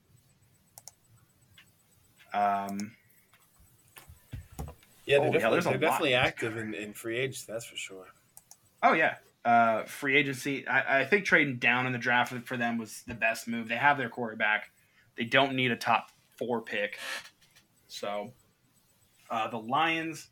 [2.32, 2.92] Um,
[5.06, 7.66] Yeah, they're, Oh, yeah, definitely, there's a they're definitely active in, in free agency, that's
[7.66, 8.06] for sure.
[8.82, 10.66] oh yeah, uh, free agency.
[10.68, 13.68] I, I think trading down in the draft for them was the best move.
[13.68, 14.70] They have their quarterback.
[15.16, 16.98] They don't need a top four pick.
[17.88, 18.32] So
[19.30, 20.28] uh, the Lions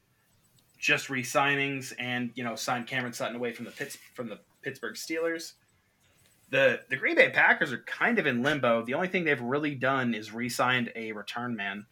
[0.78, 4.94] just re-signings and you know signed Cameron Sutton away from the Pitts from the Pittsburgh
[4.94, 5.54] Steelers.
[6.52, 8.84] The the Green Bay Packers are kind of in limbo.
[8.84, 11.86] The only thing they've really done is re-signed a return man.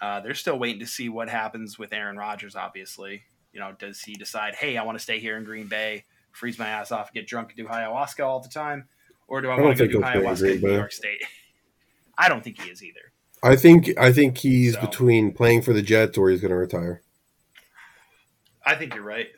[0.00, 2.56] Uh, they're still waiting to see what happens with Aaron Rodgers.
[2.56, 3.22] Obviously,
[3.52, 6.58] you know, does he decide, hey, I want to stay here in Green Bay, freeze
[6.58, 8.88] my ass off, get drunk, and do ayahuasca all the time,
[9.28, 10.74] or do I, I want to go do he'll stay in ayahuasca in New.
[10.74, 11.22] York State?
[12.18, 13.12] I don't think he is either.
[13.40, 16.56] I think I think he's So- between playing for the Jets or he's going to
[16.56, 17.02] retire.
[18.66, 19.28] I think you're right.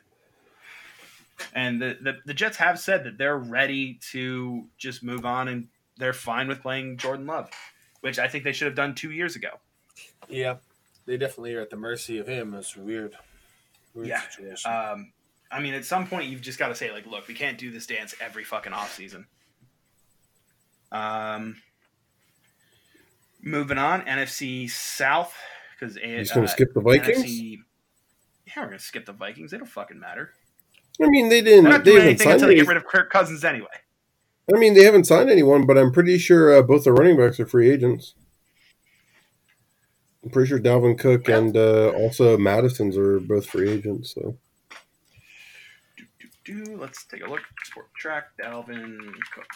[1.53, 5.68] And the, the, the Jets have said that they're ready to just move on and
[5.97, 7.51] they're fine with playing Jordan Love,
[8.01, 9.51] which I think they should have done two years ago.
[10.28, 10.57] Yeah,
[11.07, 12.55] they definitely are at the mercy of him.
[12.55, 13.14] It's weird.
[13.95, 14.20] Weird Yeah.
[14.28, 14.70] situation.
[14.72, 15.12] Um,
[15.51, 17.70] I mean, at some point, you've just got to say, like, look, we can't do
[17.70, 19.26] this dance every fucking offseason.
[20.90, 21.57] Um,
[23.40, 25.34] moving on, NFC South,
[25.78, 27.18] because He's going to skip the Vikings.
[27.24, 27.59] NFC,
[28.47, 29.51] yeah, we're going to skip the Vikings.
[29.51, 30.32] They don't fucking matter.
[31.03, 31.70] I mean, they They're didn't.
[31.70, 32.34] not They haven't anything signed.
[32.34, 33.66] until they get rid of Kirk Cousins anyway.
[34.55, 37.40] I mean, they haven't signed anyone, but I'm pretty sure uh, both the running backs
[37.40, 38.14] are free agents.
[40.22, 41.38] I'm pretty sure Dalvin Cook Yeah.
[41.38, 44.14] and uh, also Mattison's are both free agents.
[44.14, 44.36] So
[45.97, 46.05] Do,
[46.45, 46.76] do, do.
[46.76, 47.42] Let's take a look.
[47.64, 48.99] Sport track, Dalvin
[49.34, 49.47] Cook.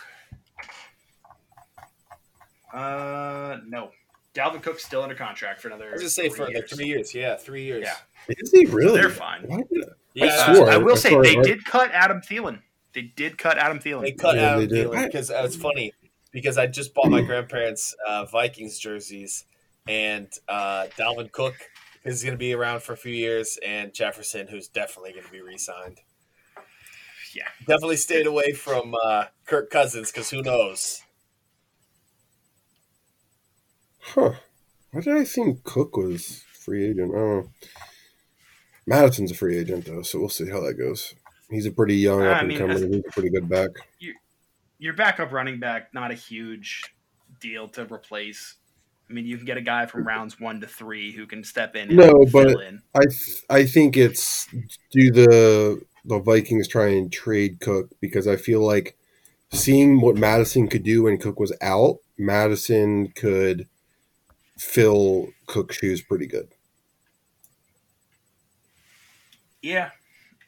[2.72, 3.90] Uh, no.
[4.34, 5.88] Dalvin Cook's still under contract for another.
[5.88, 6.72] I was just say three for like years.
[6.72, 7.14] three years.
[7.14, 7.84] Yeah, three years.
[7.86, 7.96] Yeah.
[8.38, 9.00] is he really?
[9.00, 9.42] They're fine.
[9.46, 10.70] Why did I- Yeah, I swore.
[10.70, 12.62] I will I say they saw did cut Adam Thielen.
[12.94, 14.02] They did cut Adam Thielen.
[14.02, 14.90] They cut Yeah, out they did.
[14.90, 15.92] because uh, it's funny.
[16.32, 19.44] because I just bought my grandparents uh, Vikings jerseys,
[19.86, 21.54] and uh, Dalvin Cook
[22.04, 25.30] is going to be around for a few years, and Jefferson, who's definitely going to
[25.32, 26.00] be re-signed.
[27.34, 27.48] Yeah.
[27.66, 31.02] Definitely stayed away from uh, Kirk Cousins because who knows?
[34.00, 34.32] Huh.
[34.90, 37.14] Why did I think Cook was free agent?
[37.14, 37.50] I don't know.
[38.88, 41.14] Mattison's a free agent though, so we'll see how that goes.
[41.50, 43.70] He's a pretty young up and as- He's a pretty good back.
[44.78, 46.82] Your backup running back, not a huge
[47.40, 48.54] deal to replace.
[49.10, 51.74] I mean, you can get a guy from rounds one to three who can step
[51.74, 52.82] in and No, fill but- in.
[52.94, 54.46] I th- I think it's
[54.90, 58.96] do the the Vikings try and trade Cook because I feel like
[59.52, 63.66] seeing what Mattison could do when Cook was out, Madison could
[64.56, 66.48] fill Cook's shoes pretty good.
[69.68, 69.90] Yeah,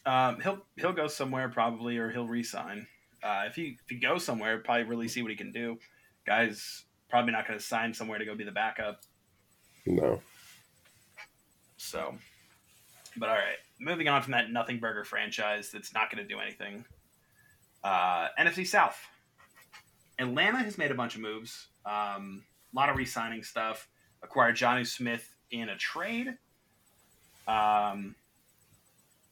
[0.07, 2.87] um, he'll he'll go somewhere probably, or he'll resign.
[3.23, 5.79] Uh, if he if he goes somewhere, probably really see what he can do.
[6.27, 9.03] Guys probably not going to sign somewhere to go be the backup.
[9.85, 10.23] No.
[11.77, 12.15] So,
[13.19, 16.41] but all right, moving on from that nothing burger franchise that's not going to do
[16.41, 16.87] anything.
[17.85, 18.97] Uh, NFC South.
[20.19, 21.69] Atlanta has made a bunch of moves.
[21.85, 23.87] Um, a lot of re-signing stuff.
[24.23, 26.37] Acquired Jonnu Smith in a trade.
[27.49, 28.15] Um,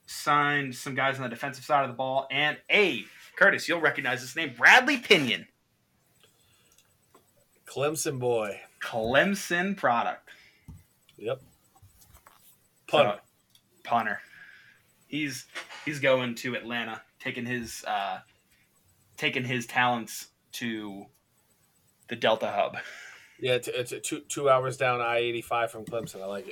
[0.08, 3.04] signed some guys on the defensive side of the ball, and a
[3.36, 5.46] Curtis, you'll recognize this name, Bradley Pinion,
[7.66, 8.60] Clemson boy.
[8.82, 10.28] Clemson product.
[11.18, 11.40] Yep.
[12.88, 13.16] Punter.
[13.16, 13.20] So,
[13.84, 14.20] punter.
[15.06, 15.46] He's
[15.84, 18.18] he's going to Atlanta, taking his uh,
[19.16, 21.06] taking his talents to
[22.08, 22.76] the Delta Hub.
[23.40, 26.22] yeah, it's, it's two two hours down I eighty five from Clemson.
[26.22, 26.46] I like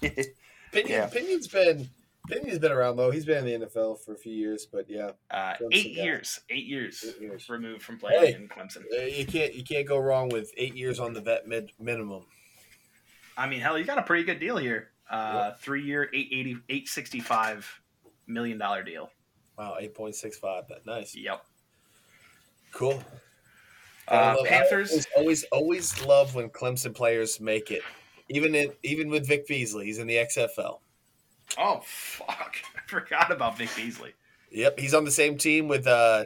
[0.00, 0.34] it.
[0.72, 1.06] Pinion, Yeah.
[1.06, 1.88] Pinion's been
[2.28, 3.10] Pinion's been around though.
[3.10, 6.64] He's been in the NFL for a few years, but yeah, Uh, eight years, eight
[6.64, 7.48] years, Eight years.
[7.50, 8.32] removed from playing Hey.
[8.34, 8.84] in Clemson.
[8.96, 12.24] Uh, you can't you can't go wrong with eight years on the vet mid minimum.
[13.36, 14.90] I mean, hell, you got a pretty good deal here.
[15.10, 17.80] Uh, Three year, 880, 865
[18.26, 19.10] million dollar deal.
[19.58, 20.66] Wow, eight point six five.
[20.68, 21.14] That nice.
[21.14, 21.44] Yep.
[22.72, 23.02] Cool.
[24.08, 24.90] Uh, love- Panthers.
[24.90, 27.82] always, always always love when Clemson players make it.
[28.30, 30.80] Even in even with Vic Beasley, he's in the XFL.
[31.58, 32.56] Oh fuck!
[32.76, 34.12] I forgot about Vic Beasley.
[34.50, 36.24] Yep, he's on the same team with uh,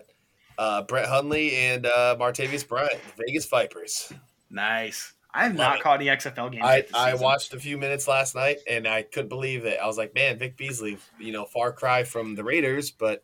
[0.58, 4.12] uh, Brett Hundley and uh, Martavis Bryant, the Vegas Vipers.
[4.50, 5.14] Nice.
[5.32, 6.64] I have not caught any XFL games.
[6.64, 9.78] I, I watched a few minutes last night and I couldn't believe it.
[9.80, 13.22] I was like, man, Vic Beasley, you know, far cry from the Raiders, but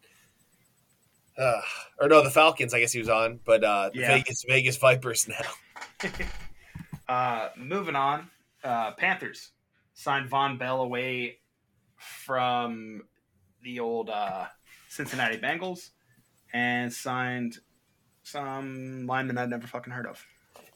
[1.38, 1.60] uh,
[1.98, 2.74] or no, the Falcons.
[2.74, 4.08] I guess he was on, but uh, the Yeah.
[4.14, 6.10] Vegas Vegas Vipers now.
[7.06, 8.30] Uh, moving on,
[8.62, 9.50] uh, Panthers
[9.92, 11.36] signed Vonn Bell away
[12.04, 13.02] from
[13.62, 14.46] the old uh,
[14.88, 15.90] Cincinnati Bengals
[16.52, 17.58] and signed
[18.22, 20.24] some lineman I'd never fucking heard of.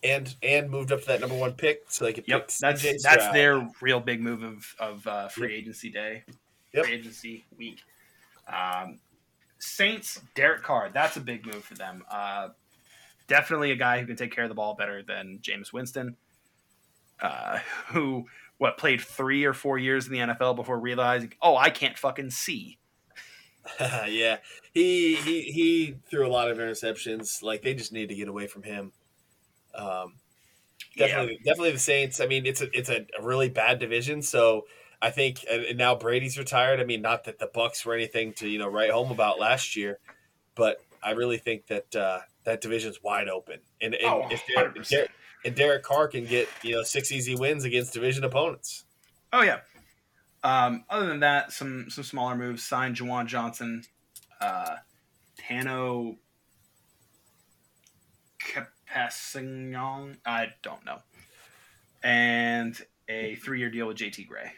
[0.03, 2.83] and and moved up to that number one pick so they could Yep, pick that's
[2.83, 3.35] CJ that's Stroud.
[3.35, 6.25] their real big move of of uh, free agency day,
[6.75, 6.85] Yep.
[6.87, 7.81] free agency week.
[8.53, 8.99] Um,
[9.61, 12.05] Saints, Derek Carr, that's a big move for them.
[12.11, 12.49] Uh,
[13.27, 16.17] definitely a guy who can take care of the ball better than Jameis Winston,
[17.21, 17.59] uh,
[17.89, 18.25] who
[18.59, 22.31] what played three or four years in the NFL before realizing, oh, I can't fucking
[22.31, 22.79] see.
[23.81, 24.39] yeah,
[24.73, 27.43] he he he threw a lot of interceptions.
[27.43, 28.93] Like they just need to get away from him.
[29.75, 30.15] Um,
[30.97, 32.21] definitely, definitely the Saints.
[32.21, 34.23] I mean, it's a it's a, really bad division.
[34.23, 34.67] So
[35.03, 36.81] I think and now Brady's retired.
[36.81, 39.77] I mean, not that the Bucks were anything to you know write home about last
[39.77, 39.99] year,
[40.55, 43.61] but I really think that uh, that division's wide open.
[43.81, 44.89] And, and Oh, if Derek, 100%.
[44.89, 45.11] Derek,
[45.45, 48.85] and Derek Carr can get you know six easy wins against division opponents.
[49.33, 49.61] Oh yeah.
[50.43, 52.63] Um, other than that, some some smaller moves.
[52.63, 53.85] Signed Juwan Johnson,
[54.41, 54.77] uh,
[55.41, 56.17] Tanoh
[58.41, 60.17] Kpassagnon.
[60.25, 60.99] I don't know,
[62.03, 64.53] and a three year deal with JT Gray.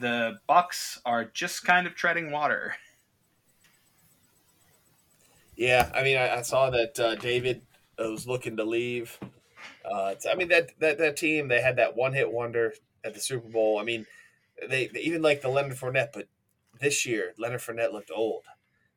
[0.00, 2.74] The Bucks are just kind of treading water.
[5.56, 7.62] Yeah, I mean, I, I saw that uh, David
[7.98, 9.18] uh, was looking to leave.
[9.84, 13.14] Uh, it's- I mean, that, that that team they had that one hit wonder at
[13.14, 13.78] the Super Bowl.
[13.78, 14.06] I mean,
[14.68, 16.28] they, they even like the Leonard Fournette, but
[16.80, 18.44] this year Leonard Fournette looked old.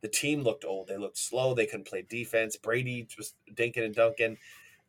[0.01, 0.87] The team looked old.
[0.87, 1.53] They looked slow.
[1.55, 2.55] They couldn't play defense.
[2.57, 4.37] Brady was dinking and dunking.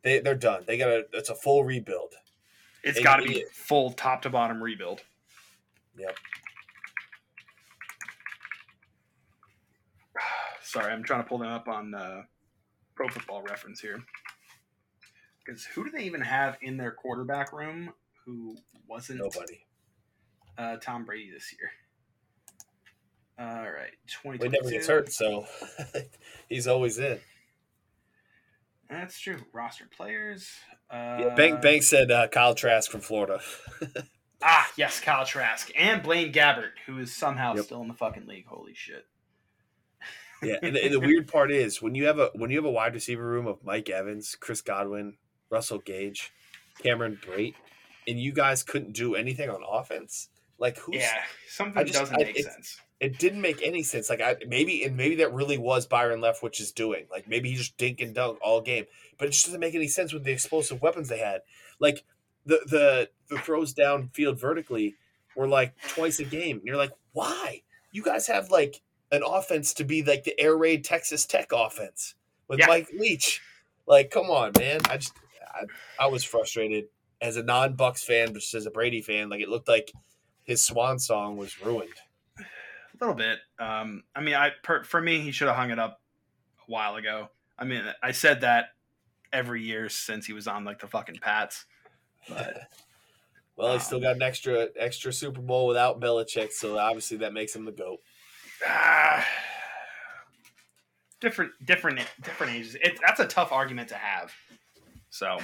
[0.03, 0.65] They they're done.
[0.67, 2.15] They got a it's a full rebuild.
[2.85, 3.51] It's got to be it.
[3.53, 5.03] full top to bottom rebuild.
[5.99, 6.17] Yep.
[10.63, 12.23] Sorry, I'm trying to pull them up on uh,
[12.95, 14.05] Pro Football Reference here.
[15.47, 17.93] Because who do they even have in their quarterback room
[18.25, 18.57] who
[18.89, 19.65] wasn't Nobody.
[20.59, 21.71] uh, Tom Brady this year?
[23.39, 24.51] All right, He 2022.
[24.51, 25.47] never gets hurt, so
[26.49, 27.21] he's always in.
[28.89, 29.39] That's true.
[29.53, 30.49] Roster players.
[30.91, 33.41] Uh, Yeah, Bank Bank said uh, Kyle Trask from Florida.
[34.43, 37.65] Ah, yes, Kyle Trask and Blaine Gabbert, who is somehow Yep.
[37.65, 38.45] still in the fucking league.
[38.47, 39.07] Holy shit.
[40.43, 42.67] yeah, and, the- and the weird part is when you have a when you have
[42.67, 45.17] a wide receiver room of Mike Evans, Chris Godwin,
[45.51, 46.33] Russell Gage,
[46.83, 47.55] Cameron Brate,
[48.09, 50.29] and you guys couldn't do anything on offense.
[50.59, 52.81] Like who's Yeah, something just- doesn't I- make it's- sense.
[53.01, 54.09] it didn't make any sense.
[54.09, 57.07] Like I maybe and maybe that really was Byron Leftwich's doing.
[57.11, 58.87] Like maybe he just dink and dunk all game,
[59.19, 61.43] but it just doesn't make any sense with the explosive weapons they had.
[61.79, 62.05] Like
[62.47, 64.95] the the the throws downfield vertically
[65.35, 67.63] were like twice a game, and you're like, why?
[67.93, 68.81] You guys have like
[69.13, 72.15] an offense to be like the air raid Texas Tech offense
[72.49, 72.67] with Yeah.
[72.67, 73.43] Mike Leach.
[73.87, 74.81] Like, come on, man.
[74.89, 75.13] I just
[76.01, 76.87] I, was frustrated
[77.21, 79.29] as a non Bucks fan, but just as a Brady fan.
[79.29, 79.93] Like it looked like
[80.45, 81.91] his swan song was ruined.
[82.39, 82.45] A
[83.01, 83.39] little bit.
[83.59, 86.01] Um, I mean, I per, for me, he should have hung it up
[86.67, 87.29] a while ago.
[87.59, 88.67] I mean, I said that
[89.33, 91.67] every year since he was on like the fucking Pats.
[92.29, 92.57] But
[93.57, 97.33] Well, he Um, still got an extra extra Super Bowl without Belichick, so obviously that
[97.33, 98.01] makes him the goat.
[98.67, 99.27] ah,
[101.21, 102.75] different, different, different ages.
[102.77, 104.33] It, that's a tough argument to have.
[105.17, 105.39] So,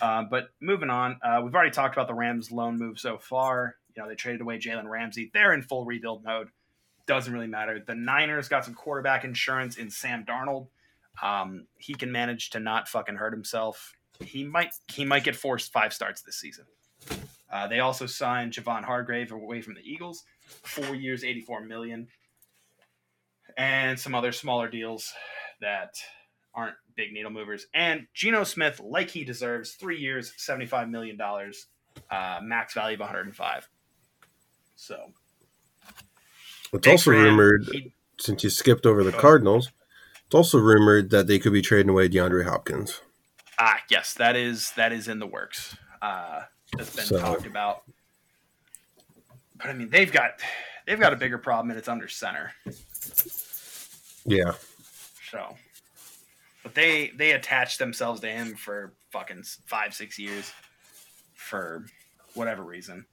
[0.00, 3.76] uh, but moving on, uh, we've already talked about the Rams' loan move so far.
[3.94, 5.30] You know, they traded away Jalen Ramsey.
[5.34, 6.48] They're in full rebuild mode.
[7.06, 7.82] Doesn't really matter.
[7.84, 10.68] The Niners got some quarterback insurance in Sam Darnold.
[11.22, 13.94] Um, he can manage to not fucking hurt himself.
[14.24, 16.66] He might he might get forced five starts this season.
[17.50, 20.24] Uh, they also signed Javon Hargrave away from the Eagles,
[20.62, 22.06] four years, eighty-four million,
[23.56, 25.12] and some other smaller deals
[25.60, 25.94] that
[26.54, 27.66] aren't big needle movers.
[27.72, 31.66] And Geno Smith, like he deserves, three years, seventy-five million dollars,
[32.10, 33.66] uh, max value of one hundred and five.
[34.76, 35.12] So
[36.72, 37.22] It's also fan.
[37.24, 39.12] rumored, He- since you skipped over the.
[39.12, 39.70] Cardinals,
[40.26, 43.00] it's also rumored that they could be trading away DeAndre Hopkins.
[43.58, 45.74] Ah, yes, that is that is in the works.
[46.02, 46.42] Uh,
[46.76, 47.82] that's been So- talked about.
[49.56, 50.40] But I mean, they've got
[50.86, 52.52] they've got a bigger problem, and it's under center.
[54.26, 54.52] Yeah.
[55.30, 55.56] So,
[56.70, 60.52] but they they attached themselves to him for fucking five six years
[61.34, 61.84] for
[62.34, 63.04] whatever reason.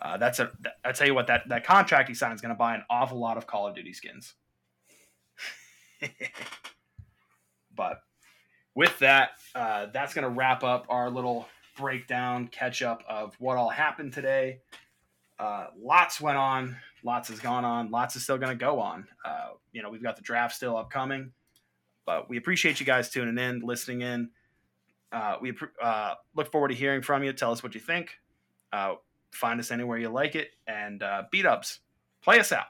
[0.00, 0.50] Uh, that's a
[0.82, 3.18] I tell you what that that contract he signed is going to buy an awful
[3.18, 4.32] lot of Call of Duty skins.
[7.74, 8.00] but
[8.74, 13.58] with that, uh, that's going to wrap up our little breakdown, catch up of what
[13.58, 14.60] all happened today.
[15.38, 19.06] Uh, lots went on, lots has gone on, lots is still going to go on.
[19.22, 21.30] Uh, you know, we've got the draft still upcoming,
[22.06, 24.30] but we appreciate you guys tuning in, listening in.
[25.12, 25.52] Uh, we
[25.82, 27.32] uh, look forward to hearing from you.
[27.32, 28.10] Tell us what you think.
[28.72, 28.94] Uh,
[29.32, 31.80] find us anywhere you like it, and uh, beat ups,
[32.22, 32.66] play us out.